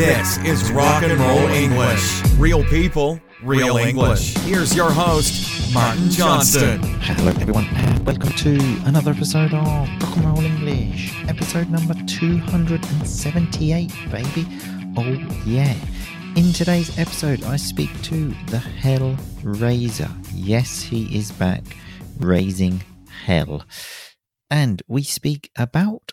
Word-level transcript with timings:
This 0.00 0.38
is 0.38 0.72
Rock 0.72 1.02
and 1.02 1.20
Roll 1.20 1.46
English. 1.48 2.22
Real 2.38 2.64
people, 2.64 3.20
real 3.42 3.76
English. 3.76 4.34
Here's 4.38 4.74
your 4.74 4.90
host, 4.90 5.74
Martin 5.74 6.08
Johnston. 6.08 6.80
Hello, 7.02 7.28
everyone, 7.28 7.66
and 7.66 8.06
welcome 8.06 8.30
to 8.30 8.54
another 8.86 9.10
episode 9.10 9.52
of 9.52 9.62
Rock 10.02 10.16
and 10.16 10.24
Roll 10.24 10.40
English, 10.42 11.12
episode 11.28 11.68
number 11.68 11.92
278, 12.06 13.92
baby. 14.10 14.46
Oh, 14.96 15.18
yeah. 15.44 15.74
In 16.34 16.54
today's 16.54 16.98
episode, 16.98 17.44
I 17.44 17.56
speak 17.56 17.90
to 18.04 18.30
the 18.46 18.58
Hell 18.58 19.18
Raiser. 19.42 20.08
Yes, 20.32 20.80
he 20.80 21.14
is 21.14 21.30
back, 21.30 21.76
raising 22.18 22.82
hell. 23.26 23.66
And 24.50 24.80
we 24.88 25.02
speak 25.02 25.50
about 25.58 26.12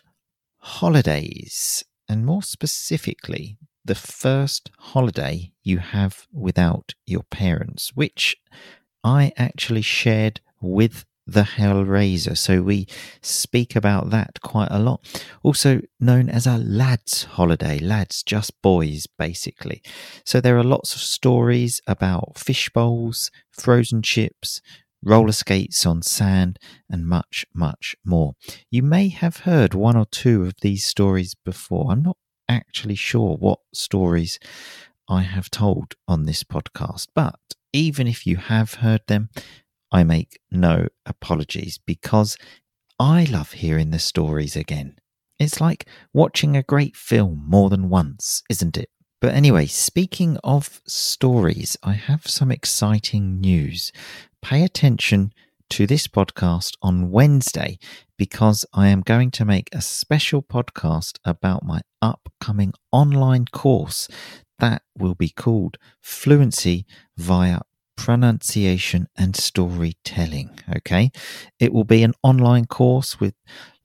holidays, 0.58 1.86
and 2.06 2.26
more 2.26 2.42
specifically, 2.42 3.56
the 3.84 3.94
first 3.94 4.70
holiday 4.78 5.52
you 5.62 5.78
have 5.78 6.26
without 6.32 6.94
your 7.06 7.22
parents, 7.24 7.92
which 7.94 8.36
I 9.04 9.32
actually 9.36 9.82
shared 9.82 10.40
with 10.60 11.04
the 11.28 11.42
Hellraiser. 11.42 12.36
So 12.36 12.62
we 12.62 12.86
speak 13.20 13.76
about 13.76 14.10
that 14.10 14.40
quite 14.40 14.70
a 14.70 14.78
lot. 14.78 15.06
Also 15.42 15.82
known 16.00 16.30
as 16.30 16.46
a 16.46 16.56
lads' 16.56 17.24
holiday, 17.24 17.78
lads, 17.78 18.22
just 18.22 18.60
boys, 18.62 19.06
basically. 19.18 19.82
So 20.24 20.40
there 20.40 20.56
are 20.56 20.64
lots 20.64 20.94
of 20.94 21.02
stories 21.02 21.82
about 21.86 22.38
fish 22.38 22.70
bowls, 22.70 23.30
frozen 23.50 24.00
chips, 24.02 24.62
roller 25.04 25.32
skates 25.32 25.84
on 25.84 26.02
sand, 26.02 26.58
and 26.90 27.06
much, 27.06 27.44
much 27.54 27.94
more. 28.04 28.34
You 28.70 28.82
may 28.82 29.08
have 29.08 29.38
heard 29.38 29.74
one 29.74 29.96
or 29.96 30.06
two 30.06 30.44
of 30.44 30.54
these 30.62 30.86
stories 30.86 31.34
before. 31.34 31.92
I'm 31.92 32.02
not 32.02 32.16
actually 32.48 32.94
sure 32.94 33.36
what 33.36 33.60
stories 33.72 34.38
I 35.08 35.22
have 35.22 35.50
told 35.50 35.94
on 36.06 36.24
this 36.24 36.44
podcast, 36.44 37.08
but 37.14 37.38
even 37.72 38.06
if 38.06 38.26
you 38.26 38.36
have 38.36 38.74
heard 38.74 39.02
them, 39.06 39.30
I 39.90 40.04
make 40.04 40.38
no 40.50 40.88
apologies 41.06 41.78
because 41.78 42.36
I 42.98 43.24
love 43.24 43.52
hearing 43.52 43.90
the 43.90 43.98
stories 43.98 44.56
again. 44.56 44.96
It's 45.38 45.60
like 45.60 45.86
watching 46.12 46.56
a 46.56 46.62
great 46.62 46.96
film 46.96 47.44
more 47.46 47.70
than 47.70 47.88
once, 47.88 48.42
isn't 48.50 48.76
it? 48.76 48.90
But 49.20 49.34
anyway, 49.34 49.66
speaking 49.66 50.36
of 50.44 50.80
stories, 50.86 51.76
I 51.82 51.92
have 51.92 52.26
some 52.26 52.52
exciting 52.52 53.40
news. 53.40 53.92
Pay 54.42 54.62
attention 54.62 55.32
to 55.70 55.86
this 55.86 56.06
podcast 56.08 56.76
on 56.82 57.10
Wednesday 57.10 57.78
because 58.16 58.64
I 58.72 58.88
am 58.88 59.00
going 59.00 59.30
to 59.32 59.44
make 59.44 59.68
a 59.72 59.80
special 59.80 60.42
podcast 60.42 61.18
about 61.24 61.64
my 61.64 61.80
upcoming 62.02 62.72
online 62.92 63.46
course 63.46 64.08
that 64.58 64.82
will 64.96 65.14
be 65.14 65.28
called 65.28 65.76
Fluency 66.02 66.86
via 67.16 67.60
Pronunciation 67.96 69.08
and 69.16 69.34
Storytelling. 69.36 70.58
Okay. 70.76 71.10
It 71.58 71.72
will 71.72 71.84
be 71.84 72.02
an 72.02 72.14
online 72.22 72.66
course 72.66 73.20
with 73.20 73.34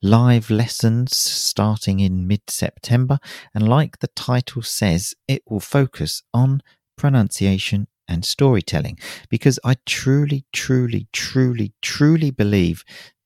live 0.02 0.50
lessons 0.50 1.16
starting 1.16 2.00
in 2.00 2.26
mid 2.26 2.42
September. 2.48 3.18
And 3.54 3.68
like 3.68 3.98
the 3.98 4.08
title 4.08 4.62
says, 4.62 5.14
it 5.26 5.42
will 5.48 5.60
focus 5.60 6.22
on 6.32 6.62
pronunciation 6.96 7.88
and 8.08 8.24
storytelling 8.24 8.98
because 9.28 9.58
I 9.64 9.76
truly, 9.86 10.44
truly, 10.52 11.08
truly, 11.12 11.72
truly 11.82 12.30
believe 12.30 12.84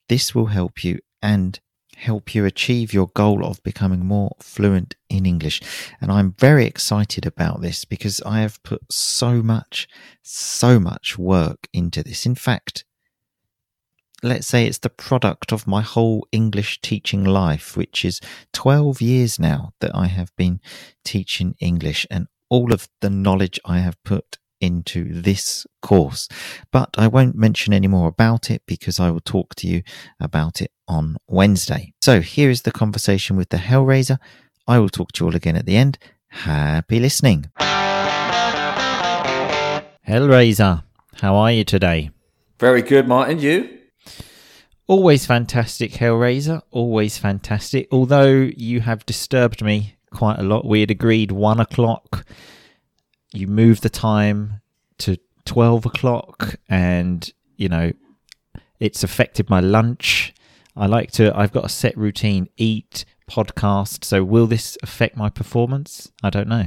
this 0.09 0.35
will 0.35 0.47
help 0.47 0.85
you 0.85 0.99
and 1.23 1.61
help 1.99 2.35
you 2.35 2.45
achieve 2.45 2.95
your 2.95 3.09
goal 3.09 3.45
of 3.45 3.63
becoming 3.63 4.07
more 4.07 4.37
fluent 4.41 4.95
in 5.11 5.27
English. 5.27 5.61
And 6.01 6.13
I'm 6.13 6.35
very 6.39 6.65
excited 6.65 7.27
about 7.27 7.61
this 7.61 7.85
because 7.85 8.23
I 8.23 8.41
have 8.41 8.63
put 8.63 8.83
so 8.91 9.43
much, 9.43 9.89
so 10.23 10.79
much 10.79 11.19
work 11.19 11.67
into 11.73 12.03
this. 12.03 12.25
In 12.25 12.37
fact, 12.37 12.85
let's 14.23 14.47
say 14.47 14.67
it's 14.67 14.79
the 14.79 14.91
product 14.91 15.53
of 15.53 15.67
my 15.67 15.83
whole 15.83 16.27
English 16.33 16.81
teaching 16.81 17.25
life, 17.25 17.77
which 17.77 18.05
is 18.05 18.21
12 18.53 19.03
years 19.03 19.39
now 19.39 19.73
that 19.81 19.95
I 19.95 20.07
have 20.07 20.35
been 20.37 20.61
teaching 21.05 21.57
English 21.61 22.07
and 22.11 22.29
all 22.49 22.73
of 22.73 22.89
the 23.01 23.11
knowledge 23.11 23.61
I 23.65 23.79
have 23.81 24.03
put 24.05 24.39
into 24.61 25.21
this 25.21 25.67
course. 25.83 26.29
But 26.71 26.91
I 26.97 27.07
won't 27.09 27.37
mention 27.37 27.73
any 27.73 27.87
more 27.87 28.09
about 28.09 28.51
it 28.51 28.63
because 28.67 28.99
I 29.01 29.11
will 29.11 29.21
talk 29.21 29.55
to 29.57 29.67
you 29.67 29.83
about 30.21 30.61
it 30.61 30.71
on 30.87 31.17
Wednesday. 31.27 31.93
So 32.01 32.21
here 32.21 32.51
is 32.51 32.63
the 32.63 32.73
conversation 32.73 33.37
with 33.37 33.51
the 33.51 33.59
Hellraiser. 33.59 34.19
I 34.67 34.79
will 34.79 34.89
talk 34.89 35.13
to 35.13 35.25
you 35.25 35.31
all 35.31 35.37
again 35.37 35.57
at 35.57 35.67
the 35.67 35.77
end. 35.77 35.99
Happy 36.29 37.01
listening. 37.01 37.51
Hellraiser, 40.07 40.83
how 41.21 41.37
are 41.37 41.53
you 41.53 41.65
today? 41.65 42.11
Very 42.59 42.83
good, 42.83 43.07
Martin. 43.07 43.39
You? 43.39 43.79
Always 44.87 45.27
fantastic, 45.27 45.93
Hellraiser. 45.93 46.63
Always 46.71 47.19
fantastic. 47.19 47.89
Although 47.93 48.51
you 48.57 48.81
have 48.81 49.05
disturbed 49.07 49.63
me 49.63 49.97
quite 50.11 50.39
a 50.39 50.43
lot. 50.43 50.65
We 50.65 50.81
had 50.81 50.91
agreed 50.91 51.31
one 51.31 51.61
o'clock 51.61 52.25
you 53.39 53.47
move 53.47 53.81
the 53.81 53.91
time 53.91 54.61
to 54.99 55.17
12 55.45 55.87
o'clock 55.87 56.57
and 56.69 57.33
you 57.57 57.69
know 57.69 57.93
it's 58.81 59.03
affected 59.03 59.49
my 59.49 59.61
lunch. 59.61 60.35
I 60.77 60.87
like 60.87 61.11
to 61.13 61.37
i've 61.37 61.53
got 61.53 61.65
a 61.65 61.69
set 61.69 61.97
routine 61.97 62.49
eat 62.57 63.05
podcast. 63.31 64.05
So 64.05 64.25
will 64.25 64.47
this 64.47 64.77
affect 64.83 65.17
my 65.17 65.31
performance? 65.31 66.11
I 66.23 66.31
don't 66.31 66.49
know. 66.49 66.67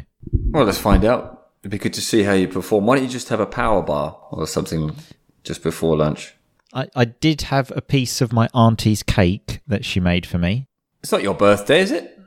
Well 0.50 0.64
let's 0.64 0.78
find 0.78 1.06
out. 1.06 1.50
It'd 1.62 1.72
be 1.72 1.78
good 1.78 1.94
to 1.94 2.02
see 2.02 2.24
how 2.24 2.34
you 2.34 2.48
perform. 2.48 2.86
Why 2.86 2.96
don't 2.96 3.04
you 3.04 3.10
just 3.10 3.30
have 3.30 3.40
a 3.40 3.46
power 3.46 3.82
bar 3.82 4.18
or 4.32 4.48
something 4.48 4.96
just 5.44 5.62
before 5.62 5.96
lunch? 5.96 6.34
I, 6.74 6.88
I 6.96 7.06
did 7.06 7.42
have 7.44 7.72
a 7.76 7.82
piece 7.82 8.22
of 8.22 8.32
my 8.32 8.48
auntie's 8.54 9.04
cake 9.04 9.60
that 9.68 9.84
she 9.84 10.00
made 10.00 10.26
for 10.26 10.38
me. 10.38 10.68
It's 11.04 11.12
not 11.12 11.22
your 11.22 11.36
birthday 11.36 11.82
is 11.82 11.92
it? 11.92 12.18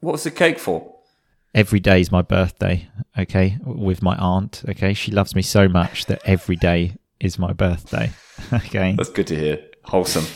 What 0.00 0.12
was 0.12 0.24
the 0.24 0.30
cake 0.30 0.58
for 0.58 0.97
every 1.54 1.80
day 1.80 2.00
is 2.00 2.12
my 2.12 2.22
birthday, 2.22 2.88
okay, 3.18 3.58
with 3.64 4.02
my 4.02 4.16
aunt, 4.16 4.62
okay? 4.68 4.94
She 4.94 5.10
loves 5.10 5.34
me 5.34 5.42
so 5.42 5.68
much 5.68 6.06
that 6.06 6.20
every 6.24 6.56
day 6.56 6.96
is 7.20 7.38
my 7.38 7.52
birthday, 7.52 8.12
okay? 8.52 8.94
That's 8.96 9.10
good 9.10 9.26
to 9.28 9.36
hear. 9.36 9.64
Wholesome. 9.84 10.26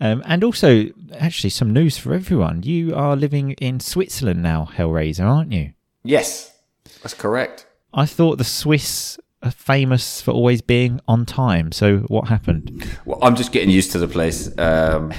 Um, 0.00 0.22
and 0.26 0.44
also, 0.44 0.86
actually, 1.18 1.50
some 1.50 1.72
news 1.72 1.96
for 1.96 2.12
everyone. 2.12 2.62
You 2.62 2.94
are 2.94 3.16
living 3.16 3.52
in 3.52 3.80
Switzerland 3.80 4.42
now, 4.42 4.68
Hellraiser, 4.72 5.24
aren't 5.24 5.52
you? 5.52 5.72
Yes, 6.04 6.56
that's 7.02 7.14
correct. 7.14 7.66
I 7.94 8.04
thought 8.04 8.36
the 8.36 8.44
Swiss 8.44 9.18
are 9.42 9.50
famous 9.50 10.20
for 10.20 10.32
always 10.32 10.60
being 10.60 11.00
on 11.08 11.24
time. 11.24 11.72
So, 11.72 11.98
what 12.08 12.28
happened? 12.28 12.86
Well, 13.06 13.18
I'm 13.22 13.36
just 13.36 13.52
getting 13.52 13.70
used 13.70 13.92
to 13.92 13.98
the 13.98 14.08
place. 14.08 14.56
Um, 14.58 15.14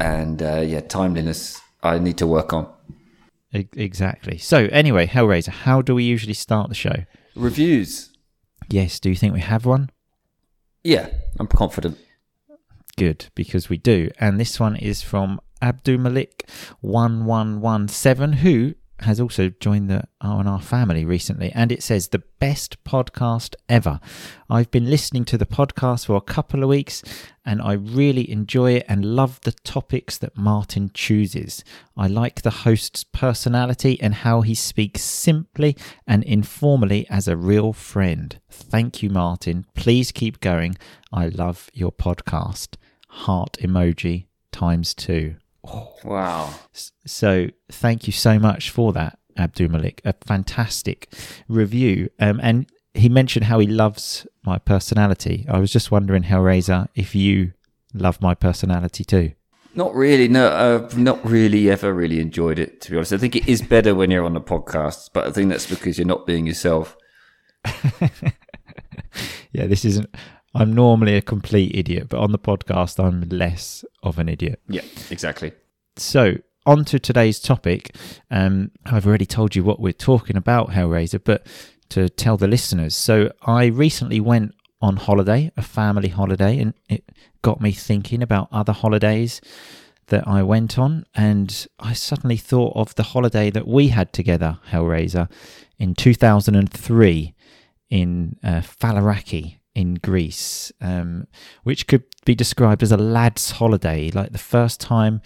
and 0.00 0.42
uh, 0.42 0.62
yeah, 0.66 0.80
timeliness 0.80 1.60
I 1.82 1.98
need 1.98 2.18
to 2.18 2.26
work 2.26 2.52
on. 2.52 2.68
Exactly. 3.52 4.38
So, 4.38 4.68
anyway, 4.70 5.06
Hellraiser, 5.06 5.48
how 5.48 5.82
do 5.82 5.94
we 5.94 6.04
usually 6.04 6.34
start 6.34 6.68
the 6.68 6.74
show? 6.74 7.04
Reviews. 7.34 8.10
Yes. 8.68 9.00
Do 9.00 9.08
you 9.08 9.16
think 9.16 9.32
we 9.32 9.40
have 9.40 9.64
one? 9.64 9.90
Yeah, 10.84 11.08
I'm 11.38 11.46
confident. 11.46 11.98
Good, 12.96 13.26
because 13.34 13.68
we 13.68 13.78
do. 13.78 14.10
And 14.18 14.38
this 14.38 14.58
one 14.58 14.76
is 14.76 15.02
from 15.02 15.40
Abdul 15.62 15.98
Malik 15.98 16.48
1117, 16.80 18.38
who 18.38 18.74
has 19.00 19.20
also 19.20 19.50
joined 19.60 19.88
the 19.88 20.04
R&R 20.20 20.60
family 20.60 21.04
recently, 21.04 21.52
and 21.52 21.70
it 21.70 21.82
says 21.82 22.08
the 22.08 22.22
best 22.38 22.82
podcast 22.84 23.54
ever. 23.68 24.00
I've 24.50 24.70
been 24.70 24.90
listening 24.90 25.24
to 25.26 25.38
the 25.38 25.46
podcast 25.46 26.06
for 26.06 26.16
a 26.16 26.20
couple 26.20 26.62
of 26.62 26.68
weeks, 26.68 27.02
and 27.44 27.62
I 27.62 27.74
really 27.74 28.30
enjoy 28.30 28.72
it 28.72 28.86
and 28.88 29.16
love 29.16 29.40
the 29.42 29.52
topics 29.52 30.18
that 30.18 30.36
Martin 30.36 30.90
chooses. 30.92 31.64
I 31.96 32.06
like 32.08 32.42
the 32.42 32.50
host's 32.50 33.04
personality 33.04 34.00
and 34.00 34.14
how 34.14 34.40
he 34.40 34.54
speaks 34.54 35.02
simply 35.02 35.76
and 36.06 36.22
informally 36.24 37.06
as 37.08 37.28
a 37.28 37.36
real 37.36 37.72
friend. 37.72 38.40
Thank 38.50 39.02
you, 39.02 39.10
Martin. 39.10 39.66
Please 39.74 40.12
keep 40.12 40.40
going. 40.40 40.76
I 41.12 41.28
love 41.28 41.70
your 41.72 41.92
podcast. 41.92 42.76
Heart 43.08 43.58
emoji 43.62 44.26
times 44.52 44.94
two. 44.94 45.36
Oh, 45.70 45.94
wow. 46.04 46.54
So 47.06 47.48
thank 47.70 48.06
you 48.06 48.12
so 48.12 48.38
much 48.38 48.70
for 48.70 48.92
that, 48.94 49.18
Abdul 49.36 49.68
Malik. 49.68 50.00
A 50.04 50.14
fantastic 50.24 51.12
review. 51.48 52.08
Um, 52.18 52.40
and 52.42 52.66
he 52.94 53.08
mentioned 53.08 53.44
how 53.44 53.58
he 53.58 53.66
loves 53.66 54.26
my 54.44 54.58
personality. 54.58 55.44
I 55.48 55.58
was 55.58 55.70
just 55.70 55.90
wondering, 55.90 56.22
Hellraiser, 56.22 56.88
if 56.94 57.14
you 57.14 57.52
love 57.94 58.20
my 58.22 58.34
personality 58.34 59.04
too. 59.04 59.32
Not 59.74 59.94
really. 59.94 60.26
No, 60.28 60.50
I've 60.50 60.98
not 60.98 61.24
really 61.24 61.70
ever 61.70 61.92
really 61.92 62.20
enjoyed 62.20 62.58
it, 62.58 62.80
to 62.82 62.90
be 62.90 62.96
honest. 62.96 63.12
I 63.12 63.18
think 63.18 63.36
it 63.36 63.46
is 63.46 63.62
better 63.62 63.94
when 63.94 64.10
you're 64.10 64.24
on 64.24 64.34
the 64.34 64.40
podcast, 64.40 65.10
but 65.12 65.26
I 65.26 65.30
think 65.30 65.50
that's 65.50 65.66
because 65.66 65.98
you're 65.98 66.06
not 66.06 66.26
being 66.26 66.46
yourself. 66.46 66.96
yeah, 69.52 69.66
this 69.66 69.84
isn't. 69.84 70.12
I'm 70.58 70.72
normally 70.72 71.14
a 71.14 71.22
complete 71.22 71.72
idiot, 71.72 72.08
but 72.08 72.18
on 72.18 72.32
the 72.32 72.38
podcast, 72.38 73.02
I'm 73.02 73.20
less 73.28 73.84
of 74.02 74.18
an 74.18 74.28
idiot. 74.28 74.60
Yeah, 74.68 74.82
exactly. 75.08 75.52
So 75.96 76.38
on 76.66 76.84
to 76.86 76.98
today's 76.98 77.38
topic. 77.38 77.94
Um, 78.28 78.72
I've 78.84 79.06
already 79.06 79.24
told 79.24 79.54
you 79.54 79.62
what 79.62 79.78
we're 79.78 79.92
talking 79.92 80.36
about, 80.36 80.70
Hellraiser, 80.70 81.22
but 81.22 81.46
to 81.90 82.08
tell 82.08 82.36
the 82.36 82.48
listeners. 82.48 82.96
So 82.96 83.30
I 83.42 83.66
recently 83.66 84.18
went 84.18 84.52
on 84.82 84.96
holiday, 84.96 85.52
a 85.56 85.62
family 85.62 86.08
holiday, 86.08 86.58
and 86.58 86.74
it 86.88 87.04
got 87.40 87.60
me 87.60 87.70
thinking 87.70 88.20
about 88.20 88.48
other 88.50 88.72
holidays 88.72 89.40
that 90.08 90.26
I 90.26 90.42
went 90.42 90.76
on, 90.76 91.06
and 91.14 91.68
I 91.78 91.92
suddenly 91.92 92.36
thought 92.36 92.74
of 92.74 92.96
the 92.96 93.04
holiday 93.04 93.50
that 93.50 93.68
we 93.68 93.88
had 93.88 94.12
together, 94.12 94.58
Hellraiser, 94.72 95.30
in 95.78 95.94
2003 95.94 97.34
in 97.90 98.36
uh, 98.42 98.60
Faliraki 98.60 99.57
in 99.78 99.94
Greece, 99.94 100.72
um, 100.80 101.28
which 101.62 101.86
could 101.86 102.02
be 102.24 102.34
described 102.34 102.82
as 102.82 102.90
a 102.90 102.96
lad's 102.96 103.52
holiday, 103.52 104.10
like 104.10 104.32
the 104.32 104.38
first 104.38 104.80
time 104.80 105.22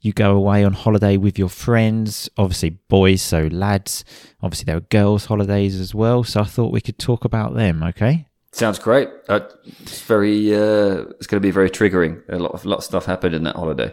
you 0.00 0.12
go 0.12 0.36
away 0.36 0.62
on 0.62 0.72
holiday 0.72 1.16
with 1.16 1.36
your 1.36 1.48
friends, 1.48 2.30
obviously 2.38 2.70
boys, 2.70 3.20
so 3.20 3.48
lads. 3.50 4.04
Obviously, 4.40 4.66
there 4.66 4.76
were 4.76 4.82
girls' 4.82 5.24
holidays 5.24 5.80
as 5.80 5.96
well. 5.96 6.22
So 6.22 6.42
I 6.42 6.44
thought 6.44 6.72
we 6.72 6.80
could 6.80 7.00
talk 7.00 7.24
about 7.24 7.56
them, 7.56 7.82
okay? 7.82 8.28
Sounds 8.52 8.78
great. 8.78 9.08
Uh, 9.28 9.40
it's 9.80 10.00
very. 10.02 10.54
Uh, 10.54 11.06
it's 11.18 11.26
going 11.26 11.42
to 11.42 11.46
be 11.46 11.50
very 11.50 11.68
triggering. 11.68 12.22
A 12.28 12.38
lot 12.38 12.52
of 12.52 12.64
lot 12.64 12.78
of 12.78 12.84
stuff 12.84 13.04
happened 13.06 13.34
in 13.34 13.42
that 13.42 13.56
holiday. 13.56 13.92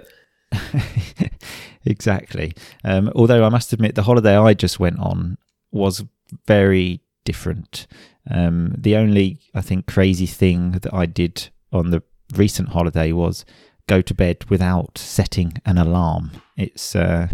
exactly. 1.85 2.53
Um, 2.83 3.11
although 3.15 3.43
I 3.43 3.49
must 3.49 3.73
admit, 3.73 3.95
the 3.95 4.03
holiday 4.03 4.37
I 4.37 4.53
just 4.53 4.79
went 4.79 4.99
on 4.99 5.39
was 5.71 6.05
very 6.45 7.01
different. 7.23 7.87
Um, 8.29 8.73
the 8.77 8.95
only, 8.95 9.39
I 9.53 9.61
think, 9.61 9.87
crazy 9.87 10.25
thing 10.25 10.71
that 10.71 10.93
I 10.93 11.05
did 11.05 11.49
on 11.71 11.91
the 11.91 12.01
recent 12.35 12.69
holiday 12.69 13.11
was 13.11 13.45
go 13.87 14.01
to 14.01 14.13
bed 14.13 14.45
without 14.49 14.97
setting 14.97 15.53
an 15.65 15.77
alarm. 15.77 16.31
It's 16.57 16.95
uh, 16.95 17.27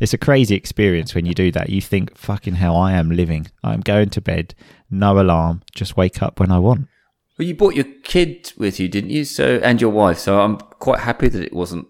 it's 0.00 0.12
a 0.12 0.18
crazy 0.18 0.54
experience 0.54 1.14
when 1.14 1.26
you 1.26 1.34
do 1.34 1.50
that. 1.52 1.70
You 1.70 1.80
think, 1.80 2.16
"Fucking 2.16 2.54
hell, 2.54 2.76
I 2.76 2.92
am 2.92 3.10
living. 3.10 3.46
I'm 3.62 3.80
going 3.80 4.10
to 4.10 4.20
bed, 4.20 4.54
no 4.90 5.20
alarm, 5.20 5.62
just 5.74 5.96
wake 5.96 6.22
up 6.22 6.40
when 6.40 6.50
I 6.50 6.58
want." 6.58 6.88
Well, 7.38 7.48
you 7.48 7.54
brought 7.54 7.74
your 7.74 7.86
kid 8.02 8.52
with 8.56 8.78
you, 8.78 8.88
didn't 8.88 9.10
you? 9.10 9.24
So 9.24 9.60
and 9.62 9.80
your 9.80 9.90
wife. 9.90 10.18
So 10.18 10.40
I'm 10.40 10.58
quite 10.58 11.00
happy 11.00 11.28
that 11.28 11.42
it 11.42 11.52
wasn't 11.52 11.86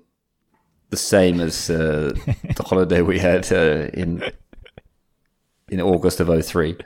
the 0.90 0.96
same 0.96 1.40
as 1.40 1.70
uh, 1.70 2.12
the 2.56 2.64
holiday 2.64 3.02
we 3.02 3.18
had 3.18 3.50
uh, 3.52 3.88
in 3.94 4.22
in 5.68 5.80
August 5.80 6.20
of 6.20 6.44
03. 6.44 6.76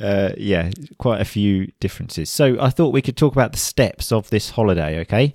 Uh, 0.00 0.30
yeah, 0.38 0.70
quite 0.98 1.20
a 1.20 1.24
few 1.24 1.70
differences. 1.78 2.30
So 2.30 2.56
I 2.58 2.70
thought 2.70 2.94
we 2.94 3.02
could 3.02 3.16
talk 3.16 3.32
about 3.34 3.52
the 3.52 3.58
steps 3.58 4.10
of 4.10 4.30
this 4.30 4.50
holiday, 4.50 5.00
okay? 5.00 5.34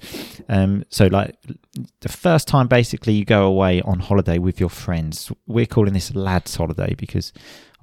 Um, 0.50 0.84
so 0.90 1.06
like 1.08 1.36
the 2.02 2.10
first 2.10 2.48
time 2.48 2.68
basically 2.68 3.14
you 3.14 3.24
go 3.24 3.46
away 3.46 3.82
on 3.84 4.00
holiday 4.00 4.40
with 4.40 4.60
your 4.60 4.70
friends, 4.70 5.32
we're 5.46 5.68
calling 5.68 5.94
this 5.94 6.16
lads 6.16 6.56
holiday 6.56 6.96
because 6.96 7.34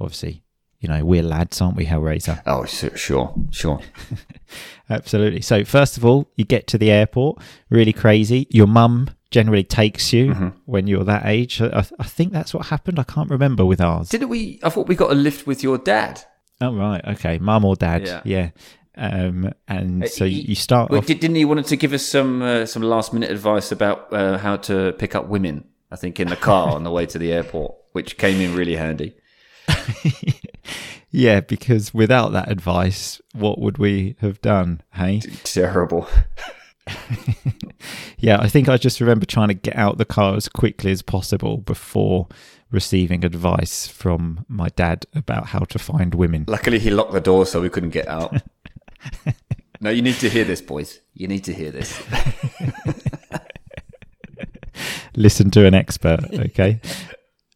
obviously, 0.01 0.43
you 0.81 0.89
know, 0.89 1.05
we're 1.05 1.23
lads, 1.23 1.61
aren't 1.61 1.77
we, 1.77 1.87
Hellraiser? 1.87 2.43
Oh, 2.45 2.65
sure, 2.65 3.33
sure. 3.51 3.81
Absolutely. 4.91 5.43
So 5.43 5.65
first 5.65 5.97
of 5.97 6.05
all, 6.05 6.29
you 6.37 6.45
get 6.45 6.67
to 6.69 6.79
the 6.79 6.91
airport, 6.91 7.41
really 7.71 7.93
crazy. 7.93 8.49
Your 8.51 8.67
mum 8.67 9.11
generally 9.31 9.65
takes 9.65 10.13
you 10.13 10.33
mm-hmm. 10.33 10.49
when 10.67 10.89
you're 10.89 11.05
that 11.05 11.25
age. 11.25 11.63
I, 11.63 11.87
I 11.99 12.05
think 12.05 12.33
that's 12.33 12.53
what 12.53 12.67
happened. 12.67 12.99
I 12.99 13.05
can't 13.05 13.31
remember 13.31 13.65
with 13.65 13.81
ours. 13.81 14.09
Didn't 14.09 14.29
we? 14.29 14.59
I 14.63 14.71
thought 14.71 14.89
we 14.89 14.97
got 14.97 15.13
a 15.13 15.15
lift 15.15 15.47
with 15.47 15.63
your 15.63 15.79
dad. 15.79 16.25
Oh 16.65 16.75
right, 16.75 17.05
okay, 17.05 17.39
mum 17.39 17.65
or 17.65 17.77
dad, 17.77 18.07
yeah. 18.07 18.23
yeah. 18.25 18.51
Um, 18.97 19.53
and 19.67 20.05
uh, 20.05 20.07
so 20.09 20.25
he, 20.25 20.43
you 20.43 20.55
start. 20.55 20.93
Off... 20.93 21.07
Didn't 21.07 21.35
he 21.35 21.45
want 21.45 21.67
to 21.67 21.77
give 21.77 21.93
us 21.93 22.05
some 22.05 22.43
uh, 22.43 22.67
some 22.67 22.83
last 22.83 23.13
minute 23.13 23.31
advice 23.31 23.73
about 23.73 24.13
uh, 24.13 24.39
how 24.39 24.57
to 24.57 24.93
pick 24.99 25.15
up 25.15 25.27
women? 25.27 25.65
I 25.91 25.97
think 25.97 26.19
in 26.19 26.29
the 26.29 26.37
car 26.37 26.71
on 26.71 26.83
the 26.83 26.91
way 26.91 27.07
to 27.07 27.19
the 27.19 27.33
airport, 27.33 27.75
which 27.93 28.17
came 28.17 28.41
in 28.41 28.57
really 28.57 28.77
handy. 28.77 29.17
yeah, 31.11 31.41
because 31.41 31.95
without 31.95 32.33
that 32.33 32.51
advice, 32.51 33.21
what 33.33 33.61
would 33.61 33.79
we 33.79 34.17
have 34.21 34.41
done? 34.41 34.83
Hey, 34.93 35.21
terrible. 35.45 36.09
yeah, 38.19 38.39
I 38.41 38.49
think 38.49 38.69
I 38.69 38.77
just 38.77 39.01
remember 39.01 39.27
trying 39.27 39.49
to 39.49 39.55
get 39.55 39.77
out 39.77 39.99
the 39.99 40.05
car 40.05 40.35
as 40.35 40.49
quickly 40.49 40.91
as 40.91 41.03
possible 41.03 41.59
before 41.59 42.29
receiving 42.75 43.25
advice 43.25 43.87
from 43.87 44.45
my 44.49 44.69
dad 44.71 45.07
about 45.15 45.47
how 45.47 45.61
to 45.61 45.79
find 45.79 46.15
women. 46.15 46.45
Luckily, 46.49 46.81
he 46.81 46.91
locked 46.91 47.13
the 47.13 47.21
door 47.21 47.47
so 47.47 47.61
we 47.63 47.71
couldn't 47.71 47.91
get 47.91 48.09
out. 48.09 48.43
no, 49.81 49.91
you 49.91 50.03
need 50.03 50.17
to 50.17 50.29
hear 50.29 50.45
this, 50.45 50.61
boys. 50.61 51.01
You 51.15 51.29
need 51.29 51.45
to 51.45 51.55
hear 51.55 51.71
this. 51.71 52.03
Listen 55.17 55.51
to 55.53 55.65
an 55.65 55.75
expert, 55.75 56.25
okay? 56.35 56.81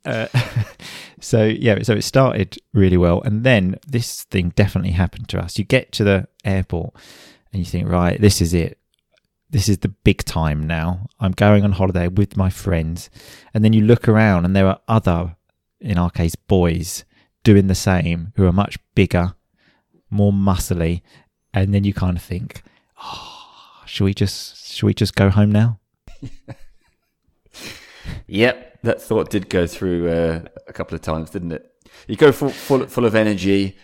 Uh, 0.04 0.28
so 1.20 1.44
yeah, 1.44 1.82
so 1.82 1.94
it 1.94 2.04
started 2.04 2.56
really 2.72 2.96
well, 2.96 3.20
and 3.22 3.42
then 3.42 3.78
this 3.86 4.22
thing 4.24 4.52
definitely 4.54 4.92
happened 4.92 5.28
to 5.30 5.40
us. 5.40 5.58
You 5.58 5.64
get 5.64 5.90
to 5.92 6.04
the 6.04 6.28
airport, 6.44 6.94
and 7.52 7.58
you 7.58 7.66
think, 7.66 7.88
right, 7.88 8.20
this 8.20 8.40
is 8.40 8.54
it 8.54 8.77
this 9.50 9.68
is 9.68 9.78
the 9.78 9.88
big 9.88 10.24
time 10.24 10.66
now. 10.66 11.06
I'm 11.20 11.32
going 11.32 11.64
on 11.64 11.72
holiday 11.72 12.08
with 12.08 12.36
my 12.36 12.50
friends. 12.50 13.10
And 13.54 13.64
then 13.64 13.72
you 13.72 13.82
look 13.82 14.08
around 14.08 14.44
and 14.44 14.54
there 14.54 14.66
are 14.66 14.80
other, 14.86 15.36
in 15.80 15.98
our 15.98 16.10
case, 16.10 16.34
boys 16.34 17.04
doing 17.44 17.66
the 17.66 17.74
same 17.74 18.32
who 18.36 18.46
are 18.46 18.52
much 18.52 18.78
bigger, 18.94 19.34
more 20.10 20.32
muscly. 20.32 21.02
And 21.54 21.74
then 21.74 21.84
you 21.84 21.94
kind 21.94 22.16
of 22.16 22.22
think, 22.22 22.62
oh, 23.02 23.82
should 23.86 24.04
we 24.04 24.14
just, 24.14 24.74
should 24.74 24.86
we 24.86 24.94
just 24.94 25.14
go 25.14 25.30
home 25.30 25.50
now? 25.50 25.80
yep. 28.26 28.80
That 28.82 29.02
thought 29.02 29.30
did 29.30 29.48
go 29.48 29.66
through 29.66 30.08
uh, 30.08 30.40
a 30.68 30.72
couple 30.72 30.94
of 30.94 31.00
times, 31.00 31.30
didn't 31.30 31.52
it? 31.52 31.72
You 32.06 32.16
go 32.16 32.30
full, 32.30 32.50
full, 32.50 32.86
full 32.86 33.06
of 33.06 33.16
energy, 33.16 33.76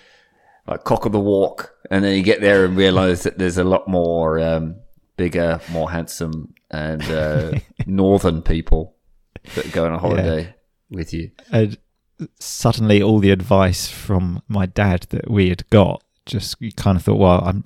like 0.68 0.84
cock 0.84 1.04
of 1.04 1.10
the 1.10 1.18
walk, 1.18 1.74
and 1.90 2.04
then 2.04 2.16
you 2.16 2.22
get 2.22 2.40
there 2.40 2.64
and 2.64 2.76
realize 2.76 3.24
that 3.24 3.36
there's 3.36 3.58
a 3.58 3.64
lot 3.64 3.88
more, 3.88 4.38
um, 4.38 4.76
bigger, 5.16 5.60
more 5.70 5.90
handsome, 5.90 6.54
and 6.70 7.02
uh, 7.02 7.52
northern 7.86 8.42
people 8.42 8.96
that 9.54 9.72
go 9.72 9.86
on 9.86 9.92
a 9.92 9.98
holiday 9.98 10.42
yeah. 10.42 10.52
with 10.96 11.12
you. 11.12 11.30
And 11.50 11.78
suddenly, 12.38 13.02
all 13.02 13.18
the 13.18 13.30
advice 13.30 13.88
from 13.88 14.42
my 14.48 14.66
dad 14.66 15.06
that 15.10 15.30
we 15.30 15.48
had 15.48 15.68
got 15.70 16.02
just 16.26 16.56
you 16.60 16.72
kind 16.72 16.96
of 16.96 17.04
thought, 17.04 17.18
well, 17.18 17.42
I'm. 17.44 17.64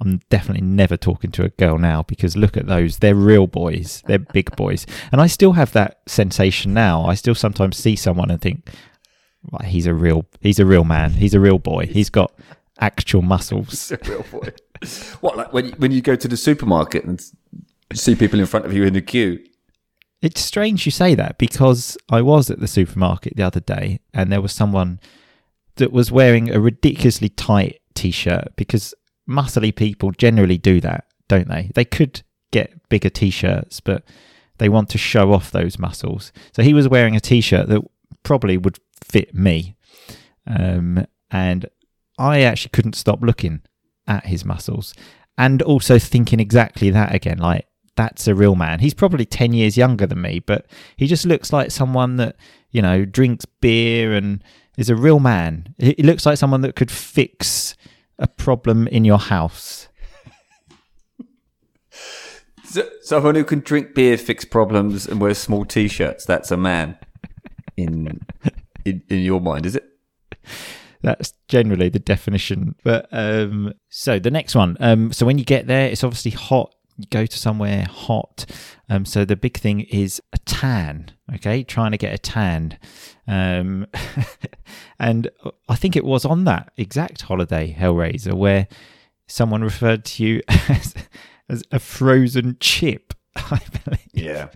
I'm 0.00 0.20
definitely 0.30 0.66
never 0.66 0.96
talking 0.96 1.30
to 1.30 1.44
a 1.44 1.50
girl 1.50 1.78
now 1.78 2.02
because 2.02 2.36
look 2.36 2.56
at 2.56 2.66
those. 2.66 2.98
They're 2.98 3.14
real 3.14 3.46
boys. 3.46 4.02
They're 4.08 4.18
big 4.18 4.50
boys. 4.56 4.84
And 5.12 5.20
I 5.20 5.28
still 5.28 5.52
have 5.52 5.70
that 5.74 6.00
sensation 6.08 6.74
now. 6.74 7.04
I 7.04 7.14
still 7.14 7.36
sometimes 7.36 7.76
see 7.76 7.94
someone 7.94 8.28
and 8.28 8.40
think, 8.40 8.68
well, 9.48 9.62
he's 9.64 9.86
a 9.86 9.94
real 9.94 10.26
he's 10.40 10.58
a 10.58 10.66
real 10.66 10.82
man. 10.82 11.12
He's 11.12 11.34
a 11.34 11.38
real 11.38 11.60
boy. 11.60 11.86
He's 11.86 12.10
got 12.10 12.32
actual 12.80 13.22
muscles. 13.22 13.88
He's 13.88 13.92
a 13.92 14.10
real 14.10 14.24
boy. 14.30 14.52
What 15.20 15.36
like 15.36 15.52
when 15.52 15.66
you, 15.66 15.72
when 15.72 15.92
you 15.92 16.00
go 16.00 16.16
to 16.16 16.28
the 16.28 16.36
supermarket 16.36 17.04
and 17.04 17.24
see 17.92 18.14
people 18.14 18.40
in 18.40 18.46
front 18.46 18.66
of 18.66 18.72
you 18.72 18.84
in 18.84 18.94
the 18.94 19.02
queue? 19.02 19.44
It's 20.20 20.40
strange 20.40 20.86
you 20.86 20.92
say 20.92 21.14
that 21.16 21.36
because 21.38 21.98
I 22.08 22.22
was 22.22 22.48
at 22.48 22.60
the 22.60 22.68
supermarket 22.68 23.36
the 23.36 23.42
other 23.42 23.60
day 23.60 24.00
and 24.14 24.30
there 24.30 24.40
was 24.40 24.52
someone 24.52 25.00
that 25.76 25.90
was 25.90 26.12
wearing 26.12 26.50
a 26.50 26.60
ridiculously 26.60 27.28
tight 27.28 27.80
t-shirt 27.94 28.54
because 28.56 28.94
muscly 29.28 29.74
people 29.74 30.12
generally 30.12 30.58
do 30.58 30.80
that, 30.80 31.06
don't 31.28 31.48
they? 31.48 31.70
They 31.74 31.84
could 31.84 32.22
get 32.52 32.88
bigger 32.88 33.10
t-shirts, 33.10 33.80
but 33.80 34.04
they 34.58 34.68
want 34.68 34.88
to 34.90 34.98
show 34.98 35.32
off 35.32 35.50
those 35.50 35.78
muscles. 35.78 36.32
So 36.54 36.62
he 36.62 36.74
was 36.74 36.88
wearing 36.88 37.16
a 37.16 37.20
t-shirt 37.20 37.68
that 37.68 37.82
probably 38.22 38.56
would 38.56 38.78
fit 39.02 39.34
me. 39.34 39.76
Um, 40.46 41.06
and 41.30 41.66
I 42.18 42.42
actually 42.42 42.70
couldn't 42.70 42.94
stop 42.94 43.22
looking 43.22 43.62
at 44.06 44.26
his 44.26 44.44
muscles. 44.44 44.94
And 45.38 45.62
also 45.62 45.98
thinking 45.98 46.40
exactly 46.40 46.90
that 46.90 47.14
again 47.14 47.38
like 47.38 47.66
that's 47.96 48.26
a 48.26 48.34
real 48.34 48.54
man. 48.54 48.80
He's 48.80 48.94
probably 48.94 49.24
10 49.24 49.52
years 49.52 49.76
younger 49.76 50.06
than 50.06 50.20
me 50.20 50.40
but 50.40 50.66
he 50.96 51.06
just 51.06 51.26
looks 51.26 51.52
like 51.52 51.70
someone 51.70 52.16
that 52.16 52.36
you 52.70 52.82
know 52.82 53.04
drinks 53.04 53.44
beer 53.44 54.14
and 54.14 54.42
is 54.76 54.90
a 54.90 54.96
real 54.96 55.20
man. 55.20 55.74
He 55.78 56.02
looks 56.02 56.26
like 56.26 56.38
someone 56.38 56.62
that 56.62 56.76
could 56.76 56.90
fix 56.90 57.76
a 58.18 58.28
problem 58.28 58.86
in 58.88 59.04
your 59.04 59.18
house. 59.18 59.88
So, 62.64 62.88
someone 63.02 63.34
who 63.34 63.44
can 63.44 63.60
drink 63.60 63.94
beer 63.94 64.16
fix 64.16 64.46
problems 64.46 65.06
and 65.06 65.20
wear 65.20 65.34
small 65.34 65.66
t-shirts 65.66 66.24
that's 66.24 66.50
a 66.50 66.56
man 66.56 66.96
in 67.76 68.20
in, 68.86 69.02
in 69.08 69.18
your 69.18 69.42
mind 69.42 69.66
is 69.66 69.76
it 69.76 69.84
that's 71.02 71.34
generally 71.48 71.88
the 71.88 71.98
definition. 71.98 72.74
But 72.84 73.08
um, 73.12 73.74
so 73.88 74.18
the 74.18 74.30
next 74.30 74.54
one. 74.54 74.76
Um, 74.80 75.12
so 75.12 75.26
when 75.26 75.38
you 75.38 75.44
get 75.44 75.66
there, 75.66 75.88
it's 75.88 76.04
obviously 76.04 76.30
hot. 76.30 76.74
You 76.96 77.06
go 77.10 77.26
to 77.26 77.38
somewhere 77.38 77.84
hot. 77.84 78.46
Um, 78.88 79.04
so 79.04 79.24
the 79.24 79.36
big 79.36 79.56
thing 79.56 79.80
is 79.80 80.20
a 80.32 80.38
tan. 80.38 81.10
Okay, 81.34 81.62
trying 81.64 81.92
to 81.92 81.98
get 81.98 82.14
a 82.14 82.18
tan. 82.18 82.78
Um, 83.26 83.86
and 84.98 85.30
I 85.68 85.74
think 85.74 85.96
it 85.96 86.04
was 86.04 86.24
on 86.24 86.44
that 86.44 86.72
exact 86.76 87.22
holiday, 87.22 87.74
Hellraiser, 87.78 88.34
where 88.34 88.68
someone 89.26 89.62
referred 89.62 90.04
to 90.04 90.24
you 90.24 90.42
as, 90.48 90.94
as 91.48 91.64
a 91.72 91.78
frozen 91.78 92.56
chip. 92.60 93.14
I 93.36 93.60
believe. 93.84 94.08
Yeah. 94.12 94.48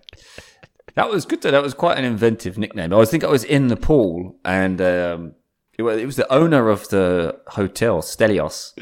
That 0.95 1.11
was 1.11 1.27
good 1.27 1.43
though. 1.43 1.51
That 1.51 1.63
was 1.63 1.75
quite 1.75 1.99
an 1.99 2.05
inventive 2.05 2.59
nickname. 2.59 2.93
I 2.93 2.97
was 2.97 3.11
think 3.11 3.25
I 3.25 3.29
was 3.29 3.45
in 3.45 3.69
the 3.69 3.77
pool 3.77 4.37
and 4.45 4.81
um, 4.81 5.35
it, 5.77 5.83
was, 5.83 5.99
it 5.99 6.07
was 6.07 6.17
the 6.17 6.33
owner 6.33 6.69
of 6.69 6.89
the 6.89 7.39
hotel, 7.49 8.03
Stelios, 8.03 8.73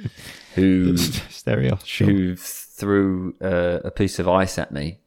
who 0.55 0.97
Stereo, 0.97 1.79
sure. 1.85 2.07
who 2.07 2.37
threw 2.37 3.35
uh, 3.43 3.81
a 3.85 3.91
piece 3.91 4.19
of 4.19 4.29
ice 4.29 4.59
at 4.59 4.73
me 4.73 4.99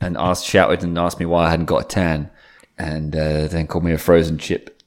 and 0.00 0.16
asked, 0.16 0.44
shouted 0.44 0.82
and 0.82 0.98
asked 0.98 1.20
me 1.20 1.26
why 1.26 1.46
I 1.46 1.50
hadn't 1.50 1.66
got 1.66 1.84
a 1.84 1.88
tan, 1.88 2.30
and 2.78 3.14
uh, 3.14 3.46
then 3.48 3.66
called 3.66 3.84
me 3.84 3.92
a 3.92 3.98
frozen 3.98 4.38
chip, 4.38 4.82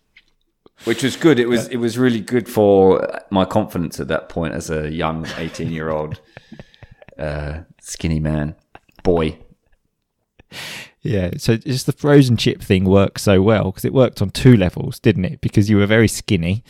which 0.84 1.04
was 1.04 1.16
good. 1.16 1.40
It 1.40 1.48
was 1.48 1.68
it 1.70 1.78
was 1.78 1.98
really 1.98 2.22
good 2.22 2.50
for 2.50 3.22
my 3.30 3.46
confidence 3.46 4.00
at 4.00 4.08
that 4.10 4.30
point 4.30 4.54
as 4.54 4.70
a 4.70 4.92
young 4.92 5.26
eighteen 5.38 5.72
year 5.72 5.90
old 5.90 6.20
uh, 7.18 7.62
skinny 7.82 8.20
man 8.20 8.56
boy. 9.04 9.38
Yeah, 11.08 11.32
so 11.38 11.56
just 11.56 11.86
the 11.86 11.94
frozen 11.94 12.36
chip 12.36 12.62
thing 12.62 12.84
worked 12.84 13.22
so 13.22 13.42
well 13.42 13.66
because 13.66 13.86
it 13.86 13.94
worked 13.94 14.22
on 14.22 14.30
two 14.30 14.58
levels, 14.58 15.00
didn't 15.00 15.24
it? 15.24 15.40
Because 15.40 15.70
you 15.70 15.78
were 15.78 15.86
very 15.86 16.10
skinny 16.10 16.66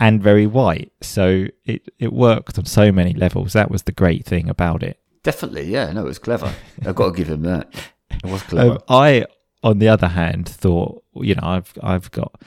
and 0.00 0.20
very 0.20 0.46
white, 0.46 0.92
so 1.00 1.46
it 1.64 1.88
it 1.98 2.12
worked 2.12 2.58
on 2.58 2.64
so 2.64 2.90
many 2.90 3.14
levels. 3.14 3.52
That 3.52 3.70
was 3.70 3.84
the 3.84 3.92
great 3.92 4.24
thing 4.24 4.48
about 4.48 4.82
it. 4.82 4.98
Definitely, 5.22 5.66
yeah. 5.66 5.92
No, 5.92 6.00
it 6.00 6.06
was 6.06 6.18
clever. 6.18 6.52
I've 6.84 6.96
got 6.96 7.10
to 7.10 7.16
give 7.16 7.28
him 7.28 7.42
that. 7.42 7.72
It 8.24 8.30
was 8.30 8.42
clever. 8.50 8.72
Um, 8.72 8.78
I, 8.88 9.26
on 9.62 9.78
the 9.78 9.88
other 9.88 10.08
hand, 10.08 10.48
thought 10.48 11.04
you 11.14 11.36
know 11.36 11.44
I've 11.44 11.72
I've 11.80 12.10
got 12.10 12.42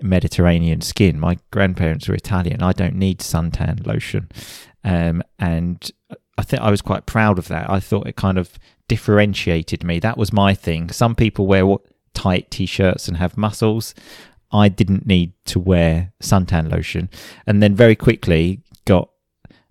Mediterranean 0.00 0.80
skin. 0.80 1.20
My 1.20 1.36
grandparents 1.50 2.08
were 2.08 2.14
Italian. 2.14 2.62
I 2.62 2.72
don't 2.72 2.96
need 2.96 3.18
suntan 3.18 3.86
lotion, 3.86 4.30
um, 4.82 5.22
and 5.38 5.90
I 6.38 6.42
think 6.42 6.62
I 6.62 6.70
was 6.70 6.80
quite 6.80 7.04
proud 7.04 7.38
of 7.38 7.48
that. 7.48 7.68
I 7.68 7.80
thought 7.80 8.06
it 8.06 8.16
kind 8.16 8.38
of 8.38 8.58
differentiated 8.88 9.84
me. 9.84 9.98
That 9.98 10.18
was 10.18 10.32
my 10.32 10.54
thing. 10.54 10.90
Some 10.90 11.14
people 11.14 11.46
wear 11.46 11.76
tight 12.12 12.50
t-shirts 12.50 13.08
and 13.08 13.16
have 13.16 13.36
muscles. 13.36 13.94
I 14.52 14.68
didn't 14.68 15.06
need 15.06 15.32
to 15.46 15.58
wear 15.58 16.12
suntan 16.22 16.70
lotion, 16.70 17.10
and 17.46 17.62
then 17.62 17.74
very 17.74 17.96
quickly 17.96 18.60
got 18.84 19.10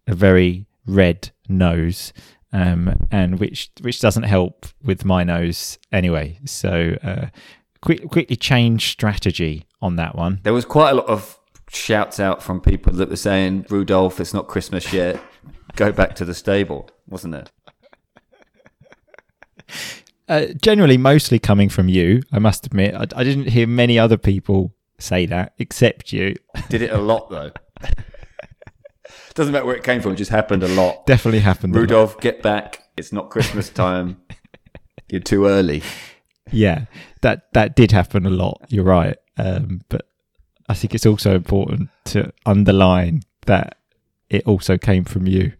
a 0.07 0.13
very 0.13 0.65
red 0.85 1.31
nose, 1.47 2.11
um, 2.51 3.07
and 3.09 3.39
which 3.39 3.71
which 3.81 4.01
doesn't 4.01 4.23
help 4.23 4.65
with 4.83 5.05
my 5.05 5.23
nose 5.23 5.79
anyway. 5.91 6.37
So 6.45 6.97
uh, 7.01 7.27
quick, 7.81 8.09
quickly 8.09 8.35
change 8.35 8.91
strategy 8.91 9.65
on 9.81 9.95
that 9.95 10.15
one. 10.15 10.41
There 10.43 10.53
was 10.53 10.65
quite 10.65 10.91
a 10.91 10.95
lot 10.95 11.07
of 11.07 11.39
shouts 11.69 12.19
out 12.19 12.43
from 12.43 12.59
people 12.59 12.91
that 12.93 13.09
were 13.09 13.15
saying, 13.15 13.65
Rudolph, 13.69 14.19
it's 14.19 14.33
not 14.33 14.47
Christmas 14.47 14.91
yet. 14.91 15.21
Go 15.77 15.93
back 15.93 16.13
to 16.15 16.25
the 16.25 16.35
stable, 16.35 16.89
wasn't 17.07 17.35
it? 17.35 17.51
Uh, 20.29 20.45
generally, 20.61 20.97
mostly 20.97 21.37
coming 21.39 21.69
from 21.69 21.89
you. 21.89 22.21
I 22.31 22.39
must 22.39 22.65
admit, 22.65 22.93
I, 22.95 23.05
I 23.15 23.23
didn't 23.23 23.49
hear 23.49 23.67
many 23.67 23.99
other 23.99 24.17
people 24.17 24.73
say 24.99 25.25
that 25.25 25.53
except 25.59 26.13
you. 26.13 26.35
Did 26.69 26.81
it 26.81 26.91
a 26.91 26.97
lot, 26.97 27.29
though. 27.29 27.51
Doesn't 29.35 29.51
matter 29.51 29.65
where 29.65 29.75
it 29.75 29.83
came 29.83 29.99
from, 30.01 30.13
it 30.13 30.17
just 30.17 30.31
happened 30.31 30.63
a 30.63 30.67
lot. 30.67 31.05
Definitely 31.07 31.39
happened. 31.39 31.73
a 31.73 31.77
lot. 31.77 31.81
Rudolph, 31.81 32.19
get 32.21 32.41
back. 32.43 32.83
It's 32.97 33.11
not 33.11 33.29
Christmas 33.31 33.69
time. 33.83 34.21
You're 35.09 35.21
too 35.21 35.45
early. 35.47 35.81
Yeah, 36.51 36.85
that 37.21 37.51
that 37.53 37.75
did 37.75 37.91
happen 37.91 38.25
a 38.25 38.29
lot. 38.29 38.61
You're 38.69 38.83
right, 38.83 39.17
um, 39.37 39.81
but 39.89 40.07
I 40.69 40.73
think 40.75 40.93
it's 40.93 41.05
also 41.05 41.35
important 41.35 41.89
to 42.05 42.31
underline 42.45 43.23
that 43.47 43.77
it 44.29 44.43
also 44.45 44.77
came 44.77 45.03
from 45.03 45.25
you 45.27 45.53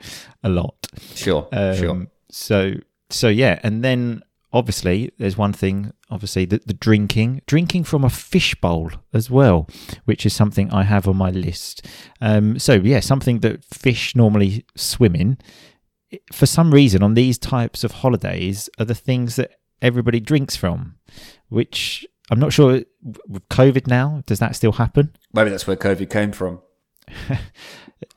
a 0.43 0.49
lot. 0.49 0.75
Sure, 1.15 1.47
Um, 1.51 1.75
sure. 1.75 2.07
So 2.29 2.73
so 3.13 3.27
yeah, 3.27 3.59
and 3.63 3.83
then 3.83 4.21
obviously 4.51 5.11
there's 5.17 5.37
one 5.37 5.53
thing. 5.53 5.93
Obviously 6.09 6.45
the, 6.45 6.61
the 6.65 6.73
drinking, 6.73 7.41
drinking 7.47 7.83
from 7.85 8.03
a 8.03 8.09
fish 8.09 8.55
bowl 8.55 8.91
as 9.13 9.29
well, 9.29 9.67
which 10.05 10.25
is 10.25 10.33
something 10.33 10.71
I 10.71 10.83
have 10.83 11.07
on 11.07 11.17
my 11.17 11.31
list. 11.31 11.85
Um, 12.21 12.59
so 12.59 12.73
yeah, 12.73 12.99
something 12.99 13.39
that 13.39 13.65
fish 13.65 14.15
normally 14.15 14.65
swim 14.75 15.15
in. 15.15 15.37
For 16.31 16.45
some 16.45 16.71
reason, 16.71 17.01
on 17.01 17.15
these 17.15 17.39
types 17.39 17.83
of 17.83 17.91
holidays, 17.91 18.69
are 18.77 18.85
the 18.85 18.93
things 18.93 19.35
that 19.37 19.51
everybody 19.81 20.19
drinks 20.19 20.55
from, 20.55 20.95
which 21.49 22.05
I'm 22.29 22.39
not 22.39 22.53
sure 22.53 22.83
with 23.27 23.49
COVID 23.49 23.87
now. 23.87 24.23
Does 24.27 24.39
that 24.39 24.55
still 24.55 24.73
happen? 24.73 25.15
Maybe 25.33 25.49
that's 25.49 25.67
where 25.67 25.75
COVID 25.75 26.09
came 26.09 26.31
from. 26.31 26.61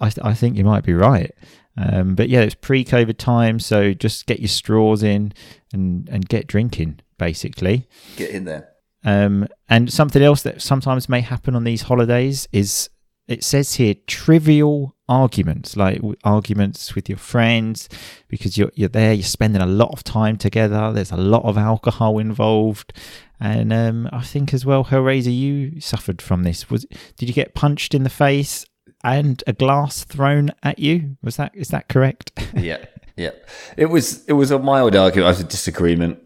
I, 0.00 0.12
I 0.22 0.34
think 0.34 0.56
you 0.56 0.64
might 0.64 0.84
be 0.84 0.92
right. 0.92 1.34
Um, 1.76 2.14
but 2.14 2.28
yeah, 2.28 2.40
it's 2.40 2.54
pre-COVID 2.54 3.18
time, 3.18 3.60
so 3.60 3.92
just 3.92 4.26
get 4.26 4.40
your 4.40 4.48
straws 4.48 5.02
in 5.02 5.32
and 5.72 6.08
and 6.08 6.28
get 6.28 6.46
drinking, 6.46 7.00
basically. 7.18 7.86
Get 8.16 8.30
in 8.30 8.44
there. 8.44 8.70
Um, 9.04 9.46
and 9.68 9.92
something 9.92 10.22
else 10.22 10.42
that 10.42 10.62
sometimes 10.62 11.08
may 11.08 11.20
happen 11.20 11.54
on 11.54 11.64
these 11.64 11.82
holidays 11.82 12.48
is 12.52 12.90
it 13.28 13.42
says 13.42 13.74
here 13.74 13.94
trivial 14.06 14.96
arguments, 15.08 15.76
like 15.76 16.00
arguments 16.24 16.94
with 16.94 17.08
your 17.08 17.18
friends, 17.18 17.88
because 18.28 18.56
you're 18.56 18.72
you're 18.74 18.88
there, 18.88 19.12
you're 19.12 19.22
spending 19.22 19.62
a 19.62 19.66
lot 19.66 19.90
of 19.92 20.02
time 20.04 20.36
together. 20.36 20.92
There's 20.92 21.12
a 21.12 21.16
lot 21.16 21.44
of 21.44 21.58
alcohol 21.58 22.18
involved, 22.18 22.92
and 23.38 23.72
um, 23.72 24.08
I 24.12 24.22
think 24.22 24.54
as 24.54 24.64
well, 24.64 24.84
Hellraiser, 24.84 25.36
you 25.36 25.80
suffered 25.80 26.22
from 26.22 26.42
this. 26.44 26.70
Was 26.70 26.86
did 27.16 27.28
you 27.28 27.34
get 27.34 27.54
punched 27.54 27.94
in 27.94 28.02
the 28.02 28.10
face 28.10 28.64
and 29.06 29.42
a 29.46 29.52
glass 29.52 30.02
thrown 30.04 30.50
at 30.64 30.80
you? 30.80 31.16
Was 31.22 31.36
that 31.36 31.54
is 31.54 31.68
that 31.68 31.88
correct? 31.88 32.32
yeah, 32.54 32.84
yeah. 33.16 33.30
It 33.76 33.86
was 33.86 34.24
it 34.26 34.32
was 34.32 34.50
a 34.50 34.58
mild 34.58 34.96
argument. 34.96 35.26
It 35.26 35.28
was 35.28 35.40
a 35.40 35.44
disagreement. 35.44 36.18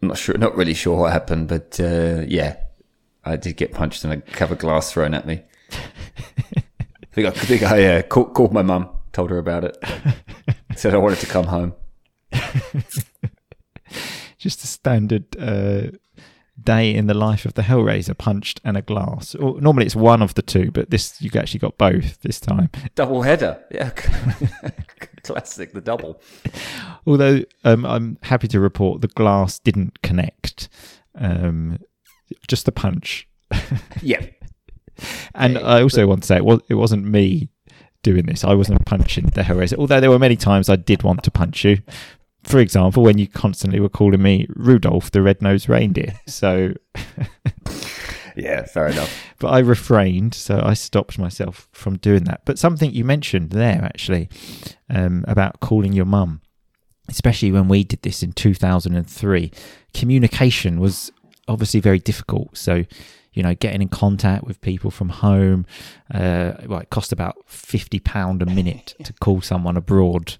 I'm 0.00 0.08
not 0.08 0.16
sure, 0.16 0.38
not 0.38 0.56
really 0.56 0.74
sure 0.74 0.96
what 0.96 1.12
happened, 1.12 1.48
but 1.48 1.78
uh, 1.80 2.22
yeah, 2.26 2.56
I 3.24 3.36
did 3.36 3.56
get 3.56 3.72
punched 3.72 4.04
and 4.04 4.12
a 4.12 4.20
covered 4.20 4.60
glass 4.60 4.92
thrown 4.92 5.12
at 5.12 5.26
me. 5.26 5.42
I 5.72 6.62
think 7.12 7.26
I, 7.26 7.30
I 7.30 7.32
think 7.32 7.62
I 7.62 7.84
uh, 7.84 8.02
called, 8.02 8.34
called 8.34 8.52
my 8.52 8.62
mum, 8.62 8.90
told 9.12 9.30
her 9.30 9.38
about 9.38 9.64
it, 9.64 9.76
said 10.76 10.94
I 10.94 10.98
wanted 10.98 11.18
to 11.20 11.26
come 11.26 11.46
home. 11.46 11.74
Just 14.38 14.62
a 14.62 14.66
standard 14.66 15.24
uh, 15.38 15.96
day 16.64 16.94
in 16.94 17.06
the 17.06 17.14
life 17.14 17.44
of 17.44 17.54
the 17.54 17.62
Hellraiser, 17.62 18.16
punched 18.16 18.60
and 18.64 18.76
a 18.76 18.82
glass. 18.82 19.34
Or, 19.34 19.60
normally 19.60 19.86
it's 19.86 19.96
one 19.96 20.22
of 20.22 20.34
the 20.34 20.42
two, 20.42 20.70
but 20.70 20.90
this 20.90 21.20
you 21.20 21.30
actually 21.34 21.60
got 21.60 21.78
both 21.78 22.20
this 22.22 22.40
time. 22.40 22.70
Double 22.94 23.22
header, 23.22 23.62
yeah, 23.70 23.90
classic, 25.22 25.72
the 25.72 25.80
double. 25.80 26.20
Although 27.06 27.42
um, 27.64 27.84
I'm 27.84 28.18
happy 28.22 28.48
to 28.48 28.60
report 28.60 29.00
the 29.00 29.08
glass 29.08 29.58
didn't 29.58 30.02
connect, 30.02 30.68
um, 31.14 31.78
just 32.48 32.66
the 32.66 32.72
punch. 32.72 33.28
Yeah, 34.02 34.26
And 35.34 35.58
I 35.58 35.82
also 35.82 36.06
want 36.06 36.22
to 36.22 36.26
say 36.26 36.36
it, 36.36 36.44
was, 36.44 36.60
it 36.68 36.74
wasn't 36.74 37.06
me 37.06 37.48
doing 38.02 38.26
this. 38.26 38.44
I 38.44 38.54
wasn't 38.54 38.84
punching 38.84 39.26
the 39.26 39.42
Hellraiser. 39.42 39.78
Although 39.78 40.00
there 40.00 40.10
were 40.10 40.18
many 40.18 40.36
times 40.36 40.68
I 40.68 40.76
did 40.76 41.02
want 41.02 41.24
to 41.24 41.30
punch 41.30 41.64
you. 41.64 41.78
For 42.44 42.58
example, 42.60 43.02
when 43.02 43.18
you 43.18 43.26
constantly 43.26 43.80
were 43.80 43.88
calling 43.88 44.22
me 44.22 44.46
Rudolph 44.54 45.10
the 45.10 45.22
Red-Nosed 45.22 45.68
Reindeer. 45.68 46.14
So, 46.26 46.74
yeah, 48.36 48.64
fair 48.64 48.88
enough. 48.88 49.12
but 49.38 49.48
I 49.48 49.60
refrained, 49.60 50.34
so 50.34 50.60
I 50.62 50.74
stopped 50.74 51.18
myself 51.18 51.68
from 51.72 51.96
doing 51.98 52.24
that. 52.24 52.42
But 52.44 52.58
something 52.58 52.92
you 52.92 53.04
mentioned 53.04 53.50
there 53.50 53.82
actually 53.82 54.28
um, 54.90 55.24
about 55.26 55.60
calling 55.60 55.92
your 55.92 56.04
mum, 56.04 56.42
especially 57.08 57.50
when 57.50 57.68
we 57.68 57.84
did 57.84 58.02
this 58.02 58.22
in 58.22 58.32
2003, 58.32 59.50
communication 59.94 60.80
was 60.80 61.10
obviously 61.48 61.80
very 61.80 61.98
difficult. 61.98 62.56
So, 62.56 62.84
you 63.32 63.42
know, 63.42 63.54
getting 63.54 63.82
in 63.82 63.88
contact 63.88 64.44
with 64.44 64.60
people 64.60 64.90
from 64.90 65.08
home, 65.08 65.66
uh, 66.12 66.52
well, 66.66 66.80
it 66.80 66.90
cost 66.90 67.12
about 67.12 67.36
fifty 67.46 67.98
pound 67.98 68.42
a 68.42 68.46
minute 68.46 68.94
to 69.02 69.12
call 69.14 69.40
someone 69.40 69.76
abroad 69.76 70.36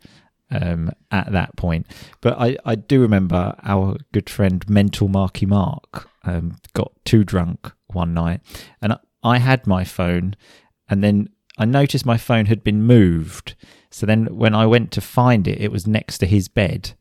um, 0.54 0.90
at 1.11 1.32
that 1.32 1.56
point. 1.56 1.87
But 2.20 2.38
I, 2.38 2.56
I 2.64 2.75
do 2.75 3.00
remember 3.00 3.54
our 3.62 3.96
good 4.12 4.30
friend 4.30 4.68
Mental 4.68 5.08
Marky 5.08 5.46
Mark 5.46 6.08
um, 6.25 6.56
got 6.73 6.92
too 7.04 7.25
drunk 7.25 7.70
one 7.88 8.14
night, 8.14 8.40
and 8.80 8.94
I- 9.23 9.38
had 9.38 9.66
my 9.66 9.84
phone, 9.84 10.37
and 10.88 11.02
then 11.02 11.28
I 11.58 11.64
noticed 11.64 12.04
my 12.04 12.18
phone 12.18 12.46
had 12.46 12.64
been 12.64 12.82
moved. 12.82 13.54
So 13.90 14.06
then 14.06 14.26
when 14.37 14.54
I 14.54 14.66
went 14.66 14.90
to 14.92 15.00
find 15.00 15.46
it, 15.49 15.61
it 15.61 15.73
was 15.73 15.87
next 15.87 16.18
to 16.18 16.26
his 16.26 16.49
bed. 16.49 16.92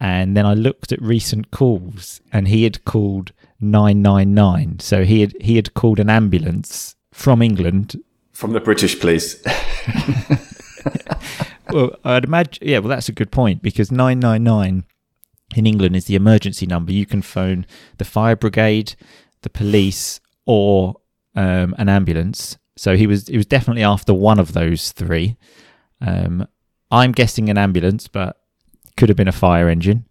And 0.00 0.36
then 0.36 0.46
I 0.46 0.54
looked 0.54 0.90
at 0.90 1.00
recent 1.00 1.50
calls, 1.50 2.20
and 2.32 2.48
he 2.48 2.64
had 2.64 2.84
called 2.84 3.32
999. 3.60 4.80
So 4.80 5.04
he 5.04 5.20
had 5.20 5.34
he 5.40 5.56
had 5.56 5.74
called 5.74 6.00
an 6.00 6.10
ambulance 6.10 6.96
from 7.12 7.42
England 7.42 7.96
From 8.32 8.52
the 8.52 8.60
British 8.60 8.98
police. 8.98 9.42
well, 11.70 11.96
I'd 12.04 12.24
imagine. 12.24 12.66
Yeah, 12.66 12.78
well, 12.78 12.88
that's 12.88 13.08
a 13.08 13.12
good 13.12 13.30
point 13.30 13.62
because 13.62 13.90
nine 13.90 14.20
nine 14.20 14.42
nine 14.44 14.84
in 15.56 15.66
England 15.66 15.96
is 15.96 16.06
the 16.06 16.16
emergency 16.16 16.66
number. 16.66 16.92
You 16.92 17.06
can 17.06 17.22
phone 17.22 17.66
the 17.98 18.04
fire 18.04 18.36
brigade, 18.36 18.94
the 19.42 19.50
police, 19.50 20.20
or 20.46 20.96
um, 21.34 21.74
an 21.78 21.88
ambulance. 21.88 22.58
So 22.76 22.96
he 22.96 23.06
was 23.06 23.28
he 23.28 23.36
was 23.36 23.46
definitely 23.46 23.84
after 23.84 24.12
one 24.12 24.38
of 24.38 24.52
those 24.52 24.92
three. 24.92 25.36
Um, 26.00 26.46
I'm 26.90 27.12
guessing 27.12 27.48
an 27.48 27.58
ambulance, 27.58 28.08
but 28.08 28.36
could 28.96 29.08
have 29.08 29.16
been 29.16 29.28
a 29.28 29.32
fire 29.32 29.68
engine. 29.68 30.06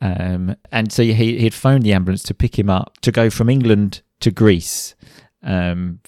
Um, 0.00 0.56
and 0.70 0.92
so 0.92 1.02
he 1.02 1.38
he'd 1.38 1.54
phoned 1.54 1.82
the 1.82 1.92
ambulance 1.92 2.22
to 2.24 2.34
pick 2.34 2.58
him 2.58 2.70
up 2.70 2.98
to 3.00 3.10
go 3.10 3.30
from 3.30 3.48
England 3.48 4.02
to 4.20 4.30
Greece. 4.30 4.94
Um, 5.42 6.00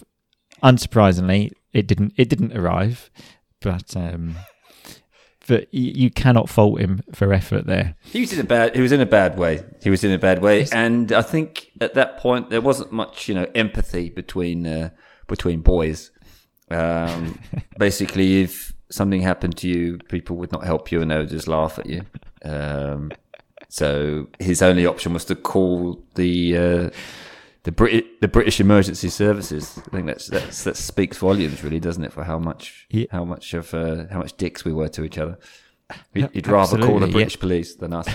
unsurprisingly, 0.63 1.53
it 1.73 1.87
didn't 1.87 2.15
it 2.17 2.29
didn't 2.29 2.57
arrive, 2.57 3.11
but 3.61 3.97
um, 3.97 4.37
but 5.49 5.73
you, 5.73 6.11
cannot 6.11 6.49
fault 6.49 6.79
him 6.79 7.03
for 7.13 7.33
effort 7.33 7.67
there. 7.67 7.97
He 8.03 8.21
was 8.21 8.33
in 8.33 8.39
a 8.39 8.45
bad. 8.45 8.77
He 8.77 8.83
was 8.83 8.93
in 8.93 9.01
a 9.01 9.07
bad 9.07 9.39
way. 9.39 9.65
He 9.83 9.89
was 9.89 10.05
in 10.05 10.13
a 10.13 10.19
bad 10.19 10.43
way, 10.43 10.67
and 10.73 11.11
I 11.11 11.23
think 11.23 11.73
at 11.81 11.95
that 11.95 12.19
point 12.19 12.51
there 12.51 12.61
wasn't 12.61 12.93
much, 12.93 13.29
you 13.29 13.35
know, 13.35 13.47
empathy 13.55 14.11
between 14.11 14.67
uh, 14.67 14.91
between 15.27 15.63
boys. 15.63 16.11
Um, 16.71 17.41
basically, 17.79 18.43
if 18.43 18.75
something 18.91 19.23
happened 19.23 19.57
to 19.59 19.69
you, 19.69 19.99
people 20.09 20.37
would 20.37 20.53
not 20.53 20.65
help 20.65 20.93
you, 20.93 21.01
and 21.01 21.11
they 21.11 21.17
would 21.17 21.31
just 21.31 21.49
laugh 21.49 21.79
at 21.79 21.87
you. 21.87 22.03
Um, 22.45 23.11
so 23.71 24.29
his 24.39 24.63
only 24.63 24.87
option 24.87 25.15
was 25.15 25.25
to 25.27 25.35
call 25.35 26.05
the 26.15 26.57
uh, 26.57 26.91
the 27.69 27.73
Brit- 27.73 28.21
the 28.23 28.29
British 28.29 28.61
emergency 28.61 29.11
services. 29.11 29.79
I 29.87 29.91
think 29.91 30.07
that's, 30.07 30.27
that's 30.29 30.65
that 30.65 30.75
speaks 30.79 31.19
volumes, 31.19 31.63
really, 31.63 31.79
doesn't 31.79 32.03
it, 32.03 32.15
for 32.15 32.25
how 32.25 32.39
much 32.39 32.87
Yeah. 32.89 33.05
how 33.11 33.25
much 33.27 33.53
of 33.53 33.75
uh, 33.75 34.07
how 34.11 34.21
much 34.21 34.39
dicks 34.39 34.65
we 34.65 34.73
were 34.73 34.89
to 34.89 35.05
each 35.05 35.19
other. 35.19 35.37
He'd 36.15 36.47
rather 36.47 36.79
call 36.79 36.99
the 36.99 37.05
Absolutely, 37.05 37.07
yeah. 37.09 37.13
British 37.13 37.39
police 37.39 37.75
than 37.75 37.93
us. 37.93 38.09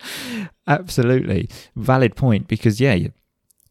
Absolutely 0.66 1.50
valid 1.76 2.16
point 2.16 2.48
because 2.48 2.80
yeah, 2.80 2.94
you- 2.94 3.12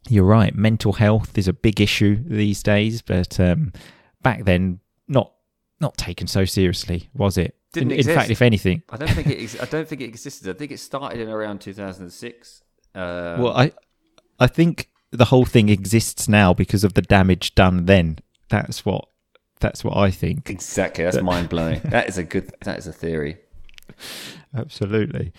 you're 0.07 0.23
right. 0.23 0.53
Mental 0.53 0.93
health 0.93 1.35
is 1.35 1.47
a 1.47 1.53
big 1.53 1.81
issue 1.81 2.23
these 2.23 2.61
days, 2.61 3.01
but 3.01 3.39
um, 3.39 3.73
back 4.21 4.45
then, 4.45 4.81
not 5.07 5.33
not 5.79 5.97
taken 5.97 6.27
so 6.27 6.45
seriously, 6.45 7.09
was 7.15 7.37
it? 7.39 7.55
Didn't 7.73 7.91
in, 7.91 7.99
in 7.99 8.05
fact, 8.05 8.29
if 8.29 8.43
anything, 8.43 8.83
I 8.91 8.97
don't 8.97 9.09
think 9.09 9.27
it. 9.27 9.39
Ex- 9.43 9.59
I 9.59 9.65
don't 9.65 9.87
think 9.87 10.01
it 10.01 10.05
existed. 10.05 10.47
I 10.55 10.57
think 10.57 10.71
it 10.71 10.79
started 10.79 11.19
in 11.19 11.29
around 11.29 11.61
2006. 11.61 12.61
Uh, 12.95 13.37
well, 13.39 13.55
I 13.55 13.71
I 14.39 14.47
think 14.47 14.89
the 15.11 15.25
whole 15.25 15.45
thing 15.45 15.69
exists 15.69 16.27
now 16.27 16.53
because 16.53 16.83
of 16.83 16.93
the 16.93 17.01
damage 17.01 17.55
done 17.55 17.85
then. 17.85 18.19
That's 18.49 18.85
what 18.85 19.05
that's 19.59 19.83
what 19.83 19.97
I 19.97 20.11
think. 20.11 20.49
exactly. 20.49 21.03
That's 21.03 21.21
mind 21.21 21.49
blowing. 21.49 21.81
That 21.89 22.07
is 22.09 22.17
a 22.17 22.23
good. 22.23 22.51
That 22.63 22.79
is 22.79 22.87
a 22.87 22.93
theory. 22.93 23.37
Absolutely. 24.55 25.33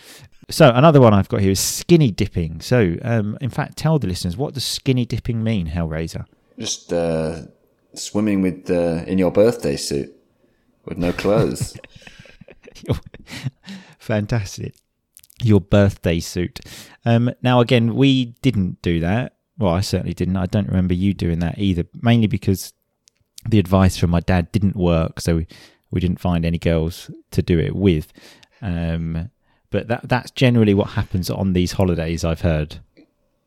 So 0.50 0.70
another 0.70 1.00
one 1.00 1.14
I've 1.14 1.28
got 1.28 1.40
here 1.40 1.52
is 1.52 1.60
skinny 1.60 2.10
dipping. 2.10 2.60
So, 2.60 2.96
um, 3.02 3.38
in 3.40 3.50
fact, 3.50 3.76
tell 3.76 3.98
the 3.98 4.08
listeners 4.08 4.36
what 4.36 4.54
does 4.54 4.64
skinny 4.64 5.06
dipping 5.06 5.42
mean, 5.42 5.68
Hellraiser? 5.68 6.26
Just 6.58 6.92
uh, 6.92 7.42
swimming 7.94 8.42
with 8.42 8.70
uh, 8.70 9.04
in 9.06 9.18
your 9.18 9.30
birthday 9.30 9.76
suit 9.76 10.12
with 10.84 10.98
no 10.98 11.12
clothes. 11.12 11.78
Fantastic. 13.98 14.74
Your 15.42 15.60
birthday 15.60 16.20
suit. 16.20 16.60
Um, 17.04 17.30
now, 17.42 17.60
again, 17.60 17.94
we 17.94 18.26
didn't 18.42 18.82
do 18.82 19.00
that. 19.00 19.36
Well, 19.58 19.72
I 19.72 19.80
certainly 19.80 20.14
didn't. 20.14 20.36
I 20.36 20.46
don't 20.46 20.68
remember 20.68 20.94
you 20.94 21.12
doing 21.14 21.38
that 21.40 21.58
either, 21.58 21.84
mainly 22.02 22.26
because 22.26 22.72
the 23.48 23.58
advice 23.58 23.96
from 23.96 24.10
my 24.10 24.20
dad 24.20 24.52
didn't 24.52 24.76
work. 24.76 25.20
So 25.20 25.36
we, 25.36 25.46
we 25.90 26.00
didn't 26.00 26.20
find 26.20 26.44
any 26.44 26.58
girls 26.58 27.10
to 27.30 27.42
do 27.42 27.58
it 27.58 27.74
with. 27.74 28.12
Um, 28.62 29.30
but 29.70 29.88
that 29.88 30.08
that's 30.08 30.30
generally 30.32 30.74
what 30.74 30.90
happens 30.90 31.30
on 31.30 31.52
these 31.52 31.72
holidays, 31.72 32.24
I've 32.24 32.40
heard. 32.40 32.78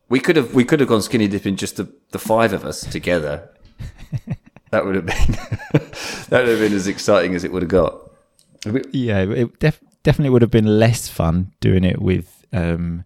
we 0.10 0.20
could 0.20 0.36
have. 0.36 0.54
We 0.54 0.64
could 0.66 0.80
have 0.80 0.90
gone 0.90 1.02
skinny 1.02 1.28
dipping 1.28 1.56
just 1.58 1.78
the, 1.78 1.92
the 2.12 2.20
five 2.20 2.54
of 2.54 2.64
us 2.64 2.82
together. 2.82 3.50
that 4.72 4.86
would 4.86 4.96
have 4.96 5.06
been. 5.06 5.16
that 6.30 6.32
would 6.32 6.48
have 6.48 6.60
been 6.60 6.74
as 6.74 6.88
exciting 6.88 7.36
as 7.36 7.44
it 7.44 7.52
would 7.52 7.62
have 7.62 7.70
got. 7.70 8.00
Yeah, 8.92 9.20
it 9.24 9.60
def- 9.60 9.82
definitely 10.04 10.30
would 10.30 10.42
have 10.42 10.52
been 10.52 10.80
less 10.80 11.08
fun 11.08 11.52
doing 11.60 11.84
it 11.84 12.02
with 12.02 12.46
um, 12.54 13.04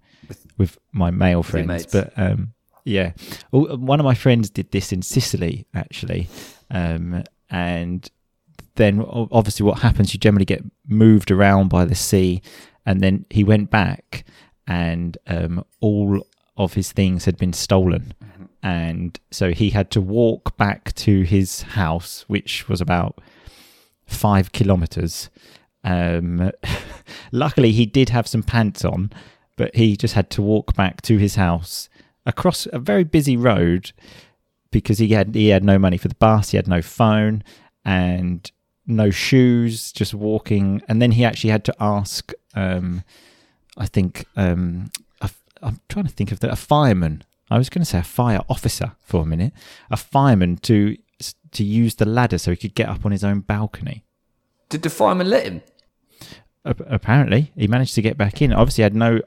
with 0.57 0.77
my 0.91 1.11
male 1.11 1.43
friends. 1.43 1.67
But 1.91 2.13
um, 2.17 2.53
yeah, 2.83 3.13
Oh, 3.53 3.75
one 3.77 3.99
of 3.99 4.03
my 4.03 4.15
friends 4.15 4.49
did 4.49 4.71
this 4.71 4.91
in 4.91 5.01
Sicily 5.01 5.65
actually, 5.73 6.27
um, 6.71 7.23
and 7.49 8.09
then 8.75 9.01
obviously 9.31 9.65
what 9.65 9.79
happens? 9.79 10.13
You 10.13 10.19
generally 10.19 10.45
get 10.45 10.63
moved 10.87 11.31
around 11.31 11.69
by 11.69 11.85
the 11.85 11.95
sea, 11.95 12.41
and 12.85 13.01
then 13.01 13.25
he 13.29 13.43
went 13.43 13.69
back, 13.71 14.23
and 14.67 15.17
um, 15.27 15.63
all 15.79 16.25
of 16.55 16.73
his 16.73 16.91
things 16.91 17.25
had 17.25 17.37
been 17.37 17.53
stolen. 17.53 18.13
And 18.63 19.17
so 19.31 19.51
he 19.51 19.69
had 19.69 19.91
to 19.91 20.01
walk 20.01 20.57
back 20.57 20.93
to 20.95 21.21
his 21.21 21.61
house, 21.61 22.25
which 22.27 22.67
was 22.67 22.81
about 22.81 23.21
five 24.05 24.51
kilometers. 24.51 25.29
Um, 25.83 26.51
luckily, 27.31 27.71
he 27.71 27.85
did 27.85 28.09
have 28.09 28.27
some 28.27 28.43
pants 28.43 28.83
on, 28.83 29.11
but 29.55 29.75
he 29.75 29.95
just 29.95 30.13
had 30.13 30.29
to 30.31 30.41
walk 30.41 30.75
back 30.75 31.01
to 31.03 31.17
his 31.17 31.35
house 31.35 31.89
across 32.25 32.67
a 32.73 32.79
very 32.79 33.03
busy 33.03 33.37
road 33.37 33.91
because 34.71 34.99
he 34.99 35.09
had 35.09 35.33
he 35.33 35.47
had 35.49 35.63
no 35.63 35.79
money 35.79 35.97
for 35.97 36.07
the 36.07 36.15
bus, 36.15 36.51
he 36.51 36.57
had 36.57 36.67
no 36.67 36.81
phone, 36.81 37.43
and 37.85 38.51
no 38.85 39.09
shoes. 39.09 39.91
Just 39.91 40.13
walking, 40.13 40.81
and 40.87 41.01
then 41.01 41.11
he 41.11 41.25
actually 41.25 41.51
had 41.51 41.65
to 41.65 41.75
ask. 41.79 42.31
Um, 42.53 43.03
I 43.77 43.85
think 43.85 44.25
um, 44.35 44.89
a, 45.21 45.29
I'm 45.61 45.79
trying 45.89 46.05
to 46.05 46.11
think 46.11 46.31
of 46.31 46.39
the, 46.39 46.51
a 46.51 46.55
fireman. 46.55 47.23
I 47.49 47.57
was 47.57 47.69
going 47.69 47.81
to 47.81 47.85
say 47.85 47.99
a 47.99 48.03
fire 48.03 48.41
officer 48.49 48.93
for 48.99 49.21
a 49.21 49.25
minute. 49.25 49.53
A 49.89 49.97
fireman 49.97 50.57
to 50.57 50.97
to 51.51 51.63
use 51.63 51.95
the 51.95 52.05
ladder 52.05 52.37
so 52.37 52.51
he 52.51 52.57
could 52.57 52.75
get 52.75 52.89
up 52.89 53.05
on 53.05 53.11
his 53.11 53.23
own 53.23 53.39
balcony. 53.39 54.03
Did 54.69 54.81
the 54.83 54.89
fireman 54.89 55.29
let 55.29 55.45
him? 55.45 55.61
Apparently, 56.65 57.51
he 57.55 57.67
managed 57.67 57.95
to 57.95 58.01
get 58.01 58.17
back 58.17 58.41
in. 58.41 58.51
Obviously, 58.51 58.83
had 58.83 58.93
no 58.95 59.21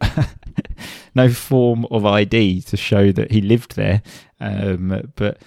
no 1.14 1.30
form 1.30 1.86
of 1.90 2.04
ID 2.04 2.60
to 2.62 2.76
show 2.76 3.12
that 3.12 3.30
he 3.30 3.40
lived 3.40 3.76
there. 3.76 4.02
Um, 4.40 5.10
but 5.16 5.38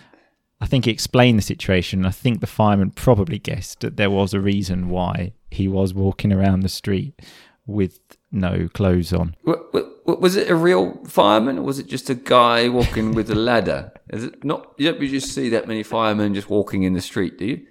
I 0.59 0.65
think 0.65 0.85
he 0.85 0.91
explained 0.91 1.37
the 1.37 1.43
situation. 1.43 2.03
I 2.05 2.09
think 2.11 2.39
the 2.41 2.47
fireman 2.47 2.89
probably 2.91 3.37
guessed 3.37 3.81
that 3.81 3.97
there 3.97 4.09
was 4.09 4.33
a 4.33 4.39
reason 4.39 4.89
why 4.89 5.33
he 5.51 5.67
was 5.67 5.93
walking 5.93 6.33
around 6.33 6.61
the 6.61 6.69
street 6.69 7.21
with 7.67 7.99
no 8.31 8.67
clothes 8.73 9.13
on. 9.13 9.35
Wa- 9.45 9.57
wa- 9.71 9.81
wa- 10.05 10.15
Was 10.15 10.35
it 10.35 10.49
a 10.49 10.55
real 10.55 11.03
fireman, 11.05 11.59
or 11.59 11.61
was 11.61 11.77
it 11.77 11.87
just 11.87 12.09
a 12.09 12.15
guy 12.15 12.69
walking 12.69 13.13
with 13.13 13.29
a 13.29 13.35
ladder? 13.35 13.91
Is 14.09 14.23
it 14.23 14.43
not? 14.43 14.73
You 14.79 14.91
don't 14.91 14.99
just 15.07 15.31
see 15.35 15.49
that 15.49 15.67
many 15.67 15.83
firemen 15.83 16.33
just 16.33 16.49
walking 16.49 16.81
in 16.81 16.93
the 16.93 17.01
street, 17.01 17.37
do 17.37 17.45
you? 17.45 17.67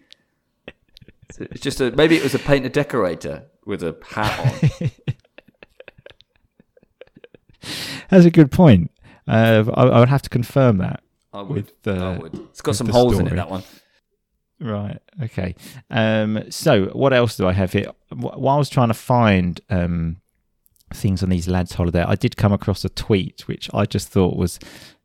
It's 1.38 1.60
just 1.60 1.80
a 1.80 1.90
maybe 1.92 2.16
it 2.16 2.22
was 2.22 2.34
a 2.34 2.38
painter 2.38 2.68
decorator 2.68 3.46
with 3.64 3.82
a 3.82 3.96
hat 4.08 4.62
on. 4.82 4.90
That's 8.10 8.24
a 8.26 8.30
good 8.30 8.50
point. 8.50 8.90
Uh, 9.26 9.64
I, 9.74 9.82
I 9.84 10.00
would 10.00 10.08
have 10.08 10.22
to 10.22 10.30
confirm 10.30 10.78
that. 10.78 11.02
I 11.32 11.42
would. 11.42 11.54
With, 11.54 11.72
uh, 11.86 11.92
I 11.92 12.18
would. 12.18 12.34
It's 12.50 12.60
got 12.60 12.76
some 12.76 12.88
holes 12.88 13.18
in 13.18 13.26
it. 13.26 13.36
That 13.36 13.50
one. 13.50 13.62
Right. 14.60 14.98
Okay. 15.22 15.54
Um, 15.90 16.44
so 16.50 16.86
what 16.86 17.12
else 17.12 17.36
do 17.36 17.46
I 17.48 17.52
have 17.52 17.72
here? 17.72 17.86
Wh- 18.10 18.36
While 18.38 18.56
I 18.56 18.58
was 18.58 18.68
trying 18.68 18.88
to 18.88 18.94
find 18.94 19.60
um, 19.70 20.18
things 20.92 21.22
on 21.22 21.30
these 21.30 21.48
lads' 21.48 21.74
holiday, 21.74 22.02
I 22.02 22.16
did 22.16 22.36
come 22.36 22.52
across 22.52 22.84
a 22.84 22.88
tweet 22.88 23.46
which 23.48 23.70
I 23.72 23.86
just 23.86 24.08
thought 24.08 24.36
was 24.36 24.58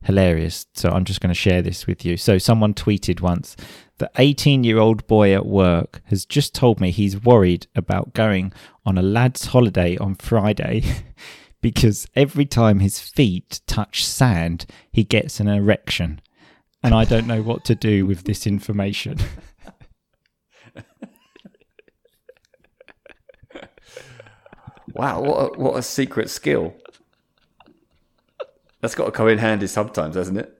hilarious. 0.03 0.65
So 0.75 0.89
I'm 0.89 1.05
just 1.05 1.21
going 1.21 1.29
to 1.29 1.35
share 1.39 1.61
this 1.61 1.87
with 1.87 2.03
you. 2.05 2.17
So 2.17 2.37
someone 2.37 2.73
tweeted 2.73 3.21
once 3.21 3.55
the 3.97 4.11
18 4.17 4.63
year 4.63 4.77
old 4.77 5.05
boy 5.07 5.33
at 5.33 5.45
work 5.45 6.01
has 6.05 6.25
just 6.25 6.53
told 6.53 6.79
me 6.79 6.91
he's 6.91 7.23
worried 7.23 7.67
about 7.75 8.13
going 8.13 8.53
on 8.85 8.97
a 8.97 9.01
lad's 9.01 9.47
holiday 9.47 9.97
on 9.97 10.15
Friday. 10.15 10.83
Because 11.59 12.07
every 12.15 12.45
time 12.45 12.79
his 12.79 12.99
feet 12.99 13.61
touch 13.65 14.05
sand, 14.05 14.67
he 14.91 15.03
gets 15.03 15.39
an 15.39 15.47
erection. 15.47 16.21
And 16.83 16.93
I 16.93 17.03
don't 17.03 17.25
know 17.25 17.41
what 17.41 17.65
to 17.65 17.73
do 17.73 18.05
with 18.05 18.25
this 18.25 18.45
information. 18.45 19.17
Wow, 24.97 25.21
what 25.21 25.37
a, 25.37 25.59
what 25.59 25.77
a 25.77 25.83
secret 25.83 26.27
skill. 26.27 26.73
That's 28.81 28.95
got 28.95 29.05
to 29.05 29.11
come 29.11 29.27
in 29.27 29.37
handy 29.37 29.67
sometimes, 29.67 30.15
hasn't 30.15 30.39
it? 30.39 30.56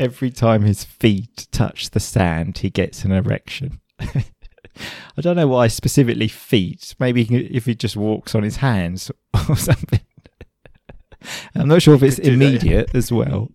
Every 0.00 0.30
time 0.30 0.62
his 0.62 0.82
feet 0.82 1.46
touch 1.52 1.90
the 1.90 2.00
sand, 2.00 2.56
he 2.56 2.70
gets 2.70 3.04
an 3.04 3.12
erection. 3.12 3.82
I 4.00 5.20
don't 5.20 5.36
know 5.36 5.48
why 5.48 5.66
specifically 5.66 6.26
feet. 6.26 6.94
Maybe 6.98 7.24
if 7.54 7.66
he 7.66 7.74
just 7.74 7.96
walks 7.96 8.34
on 8.34 8.42
his 8.42 8.56
hands 8.56 9.10
or 9.48 9.56
something. 9.56 10.00
I'm 11.54 11.68
not 11.68 11.82
sure 11.82 11.94
if 11.96 12.02
it's 12.02 12.16
do 12.16 12.22
that, 12.22 12.32
immediate 12.32 12.94
as 12.94 13.12
well. 13.12 13.50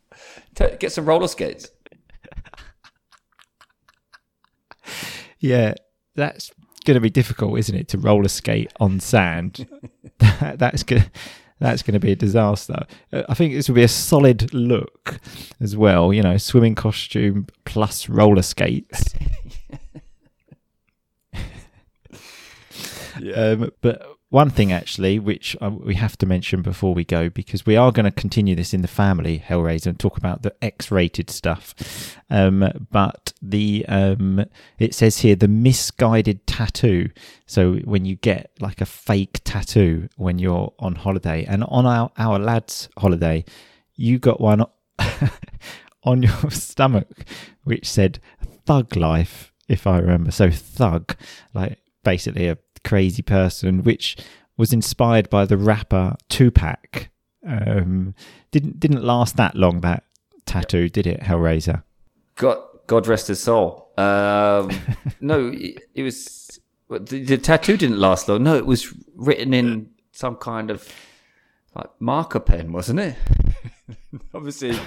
Get 0.54 0.90
some 0.90 1.04
roller 1.04 1.28
skates. 1.28 1.68
Yeah, 5.38 5.74
that's 6.14 6.50
going 6.86 6.94
to 6.94 7.00
be 7.00 7.10
difficult, 7.10 7.58
isn't 7.58 7.76
it, 7.76 7.88
to 7.88 7.98
roller 7.98 8.28
skate 8.28 8.72
on 8.80 9.00
sand? 9.00 9.68
that, 10.18 10.58
that's 10.58 10.82
going 10.82 11.04
that's 11.60 11.82
going 11.82 11.94
to 11.94 12.00
be 12.00 12.12
a 12.12 12.16
disaster. 12.16 12.86
Uh, 13.12 13.22
I 13.28 13.34
think 13.34 13.54
this 13.54 13.68
will 13.68 13.76
be 13.76 13.82
a 13.82 13.88
solid 13.88 14.52
look 14.52 15.20
as 15.60 15.76
well. 15.76 16.12
You 16.12 16.22
know, 16.22 16.36
swimming 16.36 16.74
costume 16.74 17.46
plus 17.64 18.08
roller 18.08 18.42
skates. 18.42 19.14
Um, 23.34 23.70
but 23.80 24.06
one 24.34 24.50
thing, 24.50 24.72
actually, 24.72 25.20
which 25.20 25.56
uh, 25.60 25.70
we 25.70 25.94
have 25.94 26.18
to 26.18 26.26
mention 26.26 26.60
before 26.60 26.92
we 26.92 27.04
go, 27.04 27.30
because 27.30 27.64
we 27.64 27.76
are 27.76 27.92
going 27.92 28.04
to 28.04 28.10
continue 28.10 28.56
this 28.56 28.74
in 28.74 28.82
the 28.82 28.88
family 28.88 29.38
Hellraiser 29.38 29.86
and 29.86 30.00
talk 30.00 30.16
about 30.16 30.42
the 30.42 30.52
X-rated 30.60 31.30
stuff. 31.30 32.16
Um, 32.30 32.88
but 32.90 33.32
the 33.40 33.86
um, 33.86 34.44
it 34.80 34.92
says 34.92 35.18
here 35.18 35.36
the 35.36 35.46
misguided 35.46 36.48
tattoo. 36.48 37.10
So 37.46 37.74
when 37.84 38.04
you 38.04 38.16
get 38.16 38.50
like 38.58 38.80
a 38.80 38.86
fake 38.86 39.40
tattoo 39.44 40.08
when 40.16 40.40
you're 40.40 40.72
on 40.80 40.96
holiday, 40.96 41.44
and 41.44 41.62
on 41.68 41.86
our 41.86 42.10
our 42.18 42.40
lads' 42.40 42.88
holiday, 42.98 43.44
you 43.94 44.18
got 44.18 44.40
one 44.40 44.64
on 46.02 46.24
your 46.24 46.50
stomach 46.50 47.24
which 47.62 47.88
said 47.88 48.18
"Thug 48.66 48.96
Life," 48.96 49.52
if 49.68 49.86
I 49.86 49.98
remember. 49.98 50.32
So 50.32 50.50
thug, 50.50 51.16
like 51.54 51.78
basically 52.02 52.48
a 52.48 52.58
crazy 52.84 53.22
person, 53.22 53.82
which 53.82 54.16
was 54.56 54.72
inspired 54.72 55.28
by 55.30 55.44
the 55.44 55.56
rapper 55.56 56.16
Tupac. 56.28 57.08
Um, 57.46 58.14
didn't 58.50 58.80
didn't 58.80 59.04
last 59.04 59.36
that 59.36 59.54
long 59.54 59.80
that 59.80 60.04
tattoo, 60.46 60.88
did 60.88 61.06
it, 61.06 61.20
Hellraiser? 61.20 61.82
God, 62.36 62.58
God 62.86 63.06
rest 63.06 63.28
his 63.28 63.42
soul. 63.42 63.92
Um, 63.96 64.70
no, 65.20 65.50
it, 65.52 65.82
it 65.94 66.02
was 66.02 66.60
the, 66.88 67.24
the 67.24 67.38
tattoo 67.38 67.76
didn't 67.76 67.98
last 67.98 68.28
long. 68.28 68.42
No, 68.42 68.56
it 68.56 68.66
was 68.66 68.92
written 69.14 69.52
in 69.54 69.90
some 70.12 70.36
kind 70.36 70.70
of 70.70 70.88
like 71.74 71.90
marker 71.98 72.40
pen, 72.40 72.72
wasn't 72.72 73.00
it? 73.00 73.16
Obviously, 74.34 74.78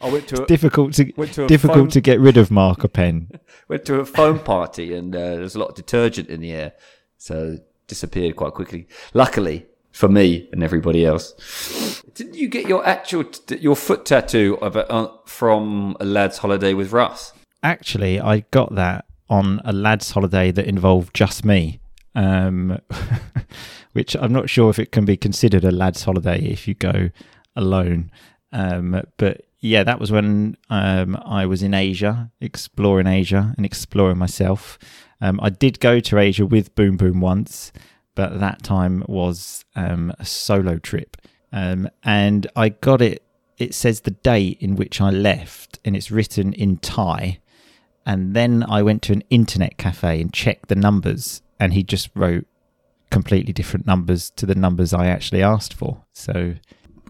I 0.00 0.10
went 0.10 0.28
to 0.28 0.42
a, 0.42 0.46
Difficult 0.46 0.94
to, 0.94 1.04
to 1.04 1.46
difficult 1.46 1.76
phone- 1.76 1.88
to 1.90 2.00
get 2.00 2.20
rid 2.20 2.36
of 2.36 2.50
marker 2.50 2.88
pen. 2.88 3.30
went 3.68 3.84
to 3.86 4.00
a 4.00 4.04
foam 4.04 4.38
party 4.38 4.94
and 4.94 5.14
uh, 5.14 5.18
there 5.18 5.40
was 5.40 5.54
a 5.54 5.58
lot 5.58 5.70
of 5.70 5.74
detergent 5.74 6.28
in 6.28 6.40
the 6.40 6.52
air, 6.52 6.72
so 7.18 7.58
disappeared 7.86 8.36
quite 8.36 8.54
quickly. 8.54 8.86
Luckily 9.12 9.66
for 9.92 10.08
me 10.08 10.48
and 10.52 10.62
everybody 10.62 11.04
else. 11.04 12.02
Didn't 12.14 12.36
you 12.36 12.48
get 12.48 12.68
your 12.68 12.86
actual 12.86 13.24
t- 13.24 13.58
your 13.58 13.76
foot 13.76 14.06
tattoo 14.06 14.58
of 14.62 14.76
a, 14.76 14.90
uh, 14.90 15.10
from 15.26 15.96
a 16.00 16.04
lad's 16.04 16.38
holiday 16.38 16.72
with 16.74 16.92
Russ? 16.92 17.32
Actually, 17.62 18.20
I 18.20 18.40
got 18.50 18.74
that 18.76 19.04
on 19.28 19.60
a 19.64 19.72
lads' 19.72 20.12
holiday 20.12 20.50
that 20.52 20.66
involved 20.66 21.14
just 21.14 21.44
me. 21.44 21.80
Um, 22.14 22.78
which 23.92 24.14
I'm 24.14 24.32
not 24.32 24.48
sure 24.48 24.70
if 24.70 24.78
it 24.78 24.92
can 24.92 25.04
be 25.04 25.16
considered 25.16 25.64
a 25.64 25.72
lads' 25.72 26.04
holiday 26.04 26.40
if 26.40 26.68
you 26.68 26.74
go 26.74 27.10
alone. 27.56 28.10
Um, 28.52 29.02
but 29.16 29.42
yeah, 29.60 29.82
that 29.82 29.98
was 29.98 30.12
when 30.12 30.56
um, 30.70 31.20
I 31.24 31.46
was 31.46 31.62
in 31.62 31.74
Asia, 31.74 32.30
exploring 32.40 33.08
Asia 33.08 33.54
and 33.56 33.66
exploring 33.66 34.18
myself. 34.18 34.78
Um, 35.20 35.40
I 35.42 35.50
did 35.50 35.80
go 35.80 36.00
to 36.00 36.18
Asia 36.18 36.46
with 36.46 36.74
Boom 36.74 36.96
Boom 36.96 37.20
once, 37.20 37.72
but 38.14 38.40
that 38.40 38.62
time 38.62 39.04
was 39.08 39.64
um, 39.76 40.12
a 40.18 40.24
solo 40.24 40.78
trip. 40.78 41.16
Um, 41.52 41.88
and 42.02 42.46
I 42.54 42.70
got 42.70 43.00
it, 43.02 43.22
it 43.58 43.74
says 43.74 44.00
the 44.00 44.10
date 44.10 44.58
in 44.60 44.76
which 44.76 45.00
I 45.00 45.10
left, 45.10 45.78
and 45.84 45.96
it's 45.96 46.10
written 46.10 46.52
in 46.52 46.78
Thai. 46.78 47.40
And 48.06 48.34
then 48.34 48.64
I 48.68 48.82
went 48.82 49.02
to 49.02 49.12
an 49.12 49.22
internet 49.28 49.76
cafe 49.76 50.20
and 50.20 50.32
checked 50.32 50.68
the 50.68 50.74
numbers, 50.74 51.42
and 51.58 51.72
he 51.72 51.82
just 51.82 52.10
wrote 52.14 52.46
completely 53.10 53.52
different 53.52 53.86
numbers 53.86 54.30
to 54.30 54.46
the 54.46 54.54
numbers 54.54 54.92
I 54.92 55.06
actually 55.06 55.42
asked 55.42 55.74
for. 55.74 56.04
So 56.12 56.54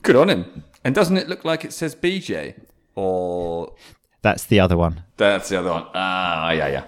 Good 0.03 0.17
on 0.17 0.31
him. 0.31 0.65
And 0.85 0.95
doesn't 0.95 1.17
it 1.17 1.29
look 1.29 1.45
like 1.45 1.65
it 1.65 1.73
says 1.73 1.95
BJ? 1.95 2.55
Or 2.95 3.75
that's 4.23 4.45
the 4.45 4.61
other 4.61 4.77
one. 4.77 5.05
that's 5.17 5.49
the 5.49 5.59
other 5.59 5.71
one. 5.71 5.87
Ah, 5.95 6.51
yeah, 6.51 6.69
yeah. 6.69 6.87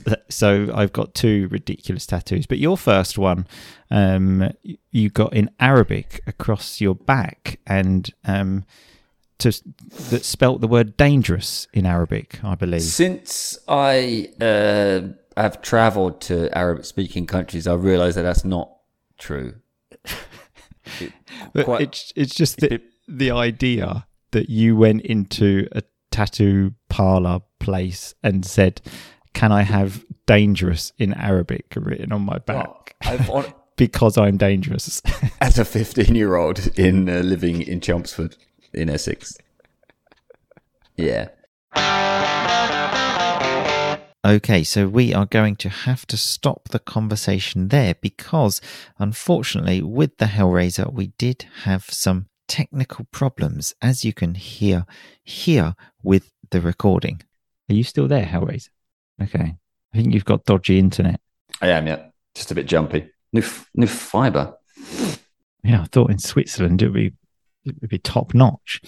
So 0.28 0.70
I've 0.74 0.92
got 0.92 1.14
two 1.14 1.48
ridiculous 1.50 2.06
tattoos, 2.06 2.46
but 2.46 2.58
your 2.58 2.76
first 2.78 3.18
one, 3.18 3.46
um, 3.90 4.50
you 4.90 5.10
got 5.10 5.34
in 5.34 5.50
Arabic 5.60 6.20
across 6.26 6.80
your 6.80 6.94
back, 6.94 7.60
and 7.66 8.10
um, 8.24 8.64
to 9.38 9.52
that 10.10 10.24
spelt 10.24 10.60
the 10.60 10.68
word 10.68 10.96
dangerous 10.96 11.66
in 11.74 11.84
Arabic, 11.84 12.42
I 12.42 12.54
believe. 12.54 12.82
Since 12.82 13.58
I 13.68 14.30
uh, 14.40 15.08
have 15.40 15.60
travelled 15.62 16.20
to 16.22 16.56
Arabic-speaking 16.56 17.26
countries, 17.26 17.66
I 17.66 17.74
realise 17.74 18.14
that 18.14 18.22
that's 18.22 18.44
not 18.44 18.70
true. 19.18 19.54
It- 21.54 21.64
quite- 21.64 21.80
it's 21.82 22.12
it's 22.16 22.34
just 22.34 22.58
the, 22.58 22.80
the 23.08 23.30
idea 23.30 24.06
that 24.32 24.48
you 24.50 24.76
went 24.76 25.02
into 25.02 25.68
a 25.72 25.82
tattoo 26.10 26.74
parlor 26.88 27.40
place 27.60 28.14
and 28.22 28.44
said, 28.44 28.80
"Can 29.32 29.52
I 29.52 29.62
have 29.62 30.04
dangerous 30.26 30.92
in 30.98 31.14
Arabic 31.14 31.72
written 31.76 32.12
on 32.12 32.22
my 32.22 32.38
back?" 32.38 32.94
I've 33.02 33.28
on, 33.30 33.52
because 33.76 34.16
I'm 34.16 34.36
dangerous. 34.36 35.02
as 35.40 35.58
a 35.58 35.64
15-year-old 35.64 36.78
in 36.78 37.08
uh, 37.08 37.20
living 37.20 37.62
in 37.62 37.80
Chelmsford 37.80 38.36
in 38.72 38.88
Essex. 38.88 39.38
Yeah. 40.96 41.28
Okay, 44.24 44.62
so 44.62 44.86
we 44.86 45.12
are 45.12 45.26
going 45.26 45.56
to 45.56 45.68
have 45.68 46.06
to 46.06 46.16
stop 46.16 46.68
the 46.68 46.78
conversation 46.78 47.68
there 47.68 47.96
because, 48.00 48.60
unfortunately, 48.98 49.82
with 49.82 50.16
the 50.18 50.26
Hellraiser, 50.26 50.92
we 50.92 51.08
did 51.18 51.46
have 51.64 51.86
some 51.86 52.26
technical 52.46 53.06
problems, 53.10 53.74
as 53.82 54.04
you 54.04 54.12
can 54.12 54.34
hear 54.36 54.86
here 55.24 55.74
with 56.04 56.30
the 56.50 56.60
recording. 56.60 57.22
Are 57.68 57.74
you 57.74 57.82
still 57.82 58.06
there, 58.06 58.26
Hellraiser? 58.26 58.68
Okay. 59.22 59.56
I 59.94 59.96
think 59.96 60.14
you've 60.14 60.24
got 60.24 60.44
dodgy 60.44 60.78
internet. 60.78 61.20
I 61.60 61.68
am, 61.68 61.86
yeah. 61.86 62.06
Just 62.34 62.50
a 62.50 62.54
bit 62.54 62.66
jumpy. 62.66 63.10
New, 63.32 63.40
f- 63.40 63.68
new 63.74 63.86
fibre. 63.86 64.54
Yeah, 65.64 65.82
I 65.82 65.84
thought 65.84 66.10
in 66.10 66.18
Switzerland 66.18 66.82
it 66.82 66.86
would 66.86 66.94
be 66.94 67.12
it 67.64 67.76
would 67.80 67.90
be 67.90 67.98
top 67.98 68.34
notch, 68.34 68.80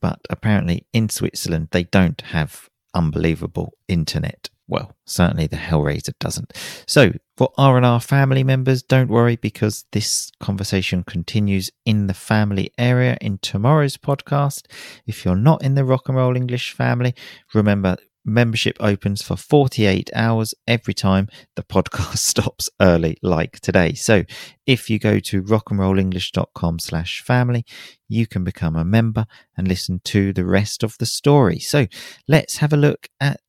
but 0.00 0.20
apparently 0.30 0.86
in 0.92 1.08
Switzerland 1.10 1.68
they 1.72 1.84
don't 1.84 2.20
have 2.22 2.68
unbelievable 2.94 3.74
internet. 3.86 4.48
Well, 4.66 4.94
certainly 5.06 5.46
the 5.46 5.56
Hellraiser 5.56 6.12
doesn't. 6.18 6.52
So 6.86 7.12
for 7.36 7.50
R 7.56 7.76
and 7.78 7.86
R 7.86 8.00
family 8.00 8.44
members, 8.44 8.82
don't 8.82 9.08
worry 9.08 9.36
because 9.36 9.86
this 9.92 10.30
conversation 10.40 11.04
continues 11.04 11.70
in 11.86 12.06
the 12.06 12.14
family 12.14 12.70
area 12.76 13.16
in 13.20 13.38
tomorrow's 13.38 13.96
podcast. 13.96 14.66
If 15.06 15.24
you're 15.24 15.36
not 15.36 15.62
in 15.62 15.74
the 15.74 15.84
Rock 15.84 16.08
and 16.08 16.16
Roll 16.16 16.36
English 16.36 16.72
family, 16.72 17.14
remember 17.54 17.96
membership 18.28 18.76
opens 18.80 19.22
for 19.22 19.36
48 19.36 20.10
hours 20.14 20.54
every 20.66 20.94
time 20.94 21.28
the 21.56 21.62
podcast 21.62 22.18
stops 22.18 22.70
early 22.80 23.16
like 23.22 23.60
today. 23.60 23.94
So 23.94 24.24
if 24.66 24.90
you 24.90 24.98
go 24.98 25.18
to 25.20 25.42
rockandrollenglish.com 25.42 26.78
slash 26.78 27.22
family 27.22 27.64
you 28.08 28.26
can 28.26 28.42
become 28.44 28.74
a 28.74 28.84
member 28.84 29.26
and 29.56 29.68
listen 29.68 30.00
to 30.04 30.32
the 30.32 30.44
rest 30.44 30.82
of 30.82 30.96
the 30.98 31.06
story. 31.06 31.58
So 31.58 31.86
let's 32.26 32.58
have 32.58 32.72
a 32.72 32.76
look 32.76 33.08
at 33.20 33.40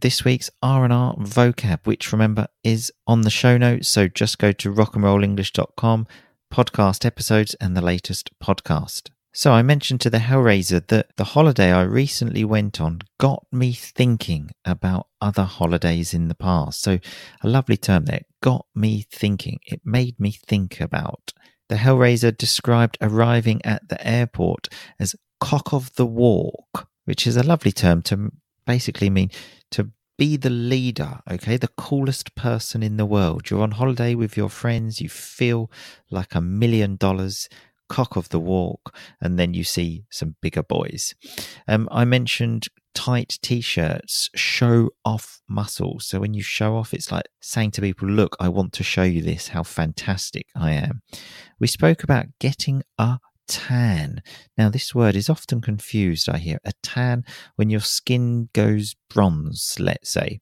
this 0.00 0.24
week's 0.24 0.50
r&r 0.62 1.16
vocab 1.16 1.78
which 1.84 2.12
remember 2.12 2.46
is 2.62 2.92
on 3.06 3.22
the 3.22 3.30
show 3.30 3.56
notes. 3.56 3.88
So 3.88 4.08
just 4.08 4.38
go 4.38 4.52
to 4.52 4.72
rockandrollenglish.com 4.72 6.06
podcast 6.52 7.04
episodes 7.04 7.54
and 7.54 7.76
the 7.76 7.82
latest 7.82 8.30
podcast 8.42 9.10
so 9.36 9.52
I 9.52 9.60
mentioned 9.60 10.00
to 10.00 10.08
the 10.08 10.16
Hellraiser 10.16 10.86
that 10.86 11.14
the 11.18 11.24
holiday 11.24 11.70
I 11.70 11.82
recently 11.82 12.42
went 12.42 12.80
on 12.80 13.02
got 13.20 13.44
me 13.52 13.74
thinking 13.74 14.52
about 14.64 15.08
other 15.20 15.42
holidays 15.42 16.14
in 16.14 16.28
the 16.28 16.34
past. 16.34 16.80
So 16.80 16.98
a 17.42 17.48
lovely 17.48 17.76
term 17.76 18.06
there, 18.06 18.22
got 18.40 18.64
me 18.74 19.04
thinking. 19.10 19.58
It 19.66 19.82
made 19.84 20.18
me 20.18 20.30
think 20.30 20.80
about. 20.80 21.34
The 21.68 21.74
Hellraiser 21.74 22.34
described 22.34 22.96
arriving 23.02 23.60
at 23.62 23.86
the 23.90 24.04
airport 24.08 24.70
as 24.98 25.14
cock 25.38 25.74
of 25.74 25.94
the 25.96 26.06
walk, 26.06 26.88
which 27.04 27.26
is 27.26 27.36
a 27.36 27.42
lovely 27.42 27.72
term 27.72 28.00
to 28.04 28.32
basically 28.64 29.10
mean 29.10 29.30
to 29.72 29.90
be 30.16 30.38
the 30.38 30.48
leader, 30.48 31.20
okay? 31.30 31.58
The 31.58 31.68
coolest 31.76 32.34
person 32.36 32.82
in 32.82 32.96
the 32.96 33.04
world. 33.04 33.50
You're 33.50 33.62
on 33.62 33.72
holiday 33.72 34.14
with 34.14 34.34
your 34.34 34.48
friends, 34.48 35.02
you 35.02 35.10
feel 35.10 35.70
like 36.10 36.34
a 36.34 36.40
million 36.40 36.96
dollars 36.96 37.50
cock 37.88 38.16
of 38.16 38.28
the 38.30 38.40
walk, 38.40 38.96
and 39.20 39.38
then 39.38 39.54
you 39.54 39.64
see 39.64 40.04
some 40.10 40.36
bigger 40.40 40.62
boys. 40.62 41.14
Um, 41.68 41.88
I 41.90 42.04
mentioned 42.04 42.68
tight 42.94 43.38
t-shirts 43.42 44.30
show 44.34 44.90
off 45.04 45.40
muscles. 45.48 46.06
So 46.06 46.20
when 46.20 46.32
you 46.32 46.42
show 46.42 46.76
off, 46.76 46.94
it's 46.94 47.12
like 47.12 47.26
saying 47.40 47.72
to 47.72 47.82
people, 47.82 48.08
"Look, 48.08 48.36
I 48.40 48.48
want 48.48 48.72
to 48.74 48.82
show 48.84 49.02
you 49.02 49.22
this. 49.22 49.48
How 49.48 49.62
fantastic 49.62 50.46
I 50.54 50.72
am." 50.72 51.02
We 51.60 51.66
spoke 51.66 52.02
about 52.02 52.26
getting 52.40 52.82
a 52.98 53.18
tan. 53.48 54.22
Now, 54.56 54.68
this 54.68 54.94
word 54.94 55.14
is 55.14 55.30
often 55.30 55.60
confused. 55.60 56.28
I 56.28 56.38
hear 56.38 56.58
a 56.64 56.72
tan 56.82 57.24
when 57.56 57.70
your 57.70 57.80
skin 57.80 58.48
goes 58.52 58.94
bronze. 59.08 59.76
Let's 59.78 60.10
say. 60.10 60.40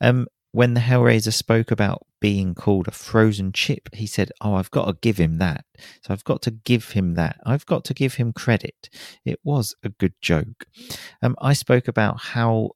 Um, 0.00 0.26
when 0.54 0.74
the 0.74 0.80
Hellraiser 0.80 1.32
spoke 1.32 1.72
about 1.72 2.06
being 2.20 2.54
called 2.54 2.86
a 2.86 2.92
frozen 2.92 3.50
chip, 3.50 3.88
he 3.92 4.06
said, 4.06 4.30
Oh, 4.40 4.54
I've 4.54 4.70
got 4.70 4.86
to 4.86 4.96
give 5.02 5.16
him 5.16 5.38
that. 5.38 5.64
So 6.02 6.14
I've 6.14 6.22
got 6.22 6.42
to 6.42 6.52
give 6.52 6.92
him 6.92 7.14
that. 7.14 7.40
I've 7.44 7.66
got 7.66 7.84
to 7.86 7.94
give 7.94 8.14
him 8.14 8.32
credit. 8.32 8.88
It 9.24 9.40
was 9.42 9.74
a 9.82 9.88
good 9.88 10.14
joke. 10.22 10.66
Um, 11.20 11.34
I 11.40 11.54
spoke 11.54 11.88
about 11.88 12.20
how 12.20 12.70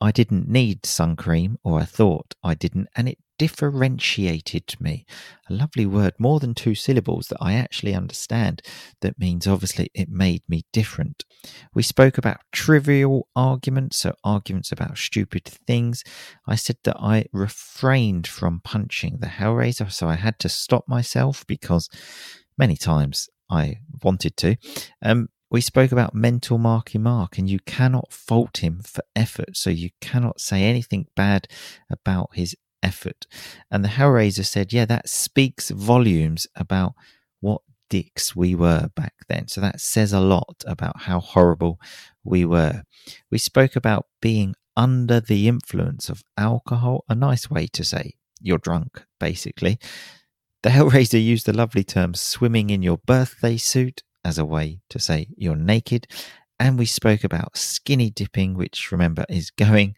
I 0.00 0.10
didn't 0.10 0.48
need 0.48 0.86
sun 0.86 1.14
cream, 1.14 1.58
or 1.62 1.80
I 1.80 1.84
thought 1.84 2.34
I 2.42 2.54
didn't, 2.54 2.88
and 2.96 3.10
it 3.10 3.18
differentiated 3.38 4.74
me. 4.80 5.04
A 5.48 5.52
lovely 5.52 5.86
word, 5.86 6.14
more 6.18 6.40
than 6.40 6.54
two 6.54 6.74
syllables 6.74 7.28
that 7.28 7.38
I 7.40 7.54
actually 7.54 7.94
understand. 7.94 8.62
That 9.00 9.18
means 9.18 9.46
obviously 9.46 9.90
it 9.94 10.08
made 10.08 10.42
me 10.48 10.64
different. 10.72 11.24
We 11.74 11.82
spoke 11.82 12.18
about 12.18 12.40
trivial 12.52 13.28
arguments, 13.34 13.98
so 13.98 14.14
arguments 14.22 14.72
about 14.72 14.98
stupid 14.98 15.44
things. 15.44 16.04
I 16.46 16.54
said 16.54 16.76
that 16.84 16.96
I 16.98 17.26
refrained 17.32 18.26
from 18.26 18.60
punching 18.60 19.18
the 19.18 19.26
Hellraiser, 19.26 19.90
so 19.90 20.08
I 20.08 20.16
had 20.16 20.38
to 20.40 20.48
stop 20.48 20.86
myself 20.86 21.46
because 21.46 21.88
many 22.56 22.76
times 22.76 23.28
I 23.50 23.78
wanted 24.02 24.36
to. 24.38 24.56
Um, 25.02 25.28
we 25.52 25.60
spoke 25.60 25.92
about 25.92 26.14
mental 26.14 26.56
Marky 26.56 26.96
Mark, 26.96 27.36
and 27.36 27.48
you 27.48 27.58
cannot 27.66 28.10
fault 28.10 28.64
him 28.64 28.80
for 28.82 29.02
effort. 29.14 29.54
So 29.54 29.68
you 29.68 29.90
cannot 30.00 30.40
say 30.40 30.62
anything 30.62 31.08
bad 31.14 31.46
about 31.90 32.30
his 32.32 32.56
effort. 32.82 33.26
And 33.70 33.84
the 33.84 33.88
Hellraiser 33.88 34.44
said, 34.44 34.72
yeah, 34.72 34.84
that 34.86 35.08
speaks 35.08 35.70
volumes 35.70 36.46
about 36.56 36.94
what 37.40 37.62
dicks 37.88 38.34
we 38.34 38.54
were 38.54 38.88
back 38.96 39.14
then. 39.28 39.48
So 39.48 39.60
that 39.60 39.80
says 39.80 40.12
a 40.12 40.20
lot 40.20 40.64
about 40.66 41.02
how 41.02 41.20
horrible 41.20 41.78
we 42.24 42.44
were. 42.44 42.82
We 43.30 43.38
spoke 43.38 43.76
about 43.76 44.06
being 44.20 44.54
under 44.76 45.20
the 45.20 45.48
influence 45.48 46.08
of 46.08 46.22
alcohol, 46.38 47.04
a 47.08 47.14
nice 47.14 47.50
way 47.50 47.66
to 47.68 47.84
say 47.84 48.14
you're 48.40 48.58
drunk, 48.58 49.04
basically. 49.20 49.78
The 50.62 50.70
Hellraiser 50.70 51.22
used 51.22 51.46
the 51.46 51.52
lovely 51.52 51.84
term 51.84 52.14
swimming 52.14 52.70
in 52.70 52.82
your 52.82 52.98
birthday 52.98 53.56
suit 53.56 54.02
as 54.24 54.38
a 54.38 54.44
way 54.44 54.80
to 54.90 54.98
say 54.98 55.28
you're 55.36 55.56
naked. 55.56 56.06
And 56.58 56.78
we 56.78 56.86
spoke 56.86 57.24
about 57.24 57.56
skinny 57.56 58.08
dipping, 58.10 58.54
which 58.54 58.92
remember 58.92 59.24
is 59.28 59.50
going 59.50 59.96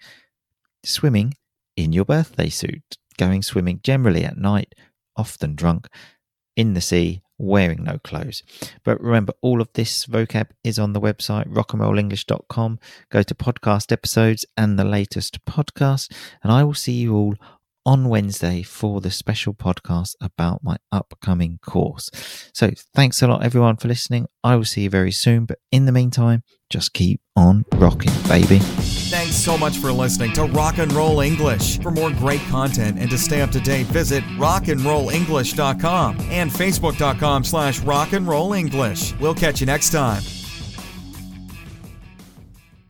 swimming 0.82 1.34
in 1.76 1.92
your 1.92 2.04
birthday 2.04 2.48
suit, 2.48 2.96
going 3.18 3.42
swimming 3.42 3.80
generally 3.82 4.24
at 4.24 4.36
night, 4.36 4.74
often 5.16 5.54
drunk, 5.54 5.88
in 6.56 6.74
the 6.74 6.80
sea, 6.80 7.22
wearing 7.38 7.82
no 7.84 7.98
clothes. 7.98 8.42
But 8.84 9.00
remember, 9.00 9.32
all 9.40 9.60
of 9.60 9.68
this 9.74 10.06
vocab 10.06 10.50
is 10.62 10.78
on 10.78 10.92
the 10.92 11.00
website 11.00 11.48
rockandrollenglish.com. 11.48 12.78
Go 13.10 13.22
to 13.22 13.34
podcast 13.34 13.92
episodes 13.92 14.46
and 14.56 14.78
the 14.78 14.84
latest 14.84 15.44
podcast, 15.44 16.12
and 16.42 16.52
I 16.52 16.64
will 16.64 16.74
see 16.74 16.92
you 16.92 17.14
all 17.14 17.34
on 17.86 18.08
Wednesday 18.08 18.62
for 18.62 19.00
the 19.00 19.10
special 19.10 19.54
podcast 19.54 20.14
about 20.20 20.62
my 20.62 20.76
upcoming 20.90 21.58
course. 21.64 22.10
So 22.52 22.70
thanks 22.94 23.22
a 23.22 23.28
lot, 23.28 23.44
everyone, 23.44 23.76
for 23.76 23.88
listening. 23.88 24.26
I 24.42 24.56
will 24.56 24.64
see 24.64 24.82
you 24.82 24.90
very 24.90 25.12
soon. 25.12 25.44
But 25.44 25.58
in 25.70 25.86
the 25.86 25.92
meantime, 25.92 26.42
just 26.70 26.92
keep 26.92 27.20
on 27.36 27.64
rocking, 27.74 28.12
baby. 28.28 28.58
Thanks 28.58 29.36
so 29.36 29.58
much 29.58 29.78
for 29.78 29.92
listening 29.92 30.32
to 30.34 30.44
Rock 30.44 30.78
and 30.78 30.92
Roll 30.92 31.20
English. 31.20 31.78
For 31.80 31.90
more 31.90 32.10
great 32.10 32.40
content 32.42 32.98
and 32.98 33.10
to 33.10 33.18
stay 33.18 33.42
up 33.42 33.50
to 33.50 33.60
date, 33.60 33.86
visit 33.86 34.24
rockandrollenglish.com 34.38 36.18
and 36.30 36.50
facebook.com 36.50 37.44
slash 37.44 37.80
rock 37.80 38.12
and 38.12 38.26
roll 38.26 38.54
English. 38.54 39.14
We'll 39.20 39.34
catch 39.34 39.60
you 39.60 39.66
next 39.66 39.90
time. 39.90 40.22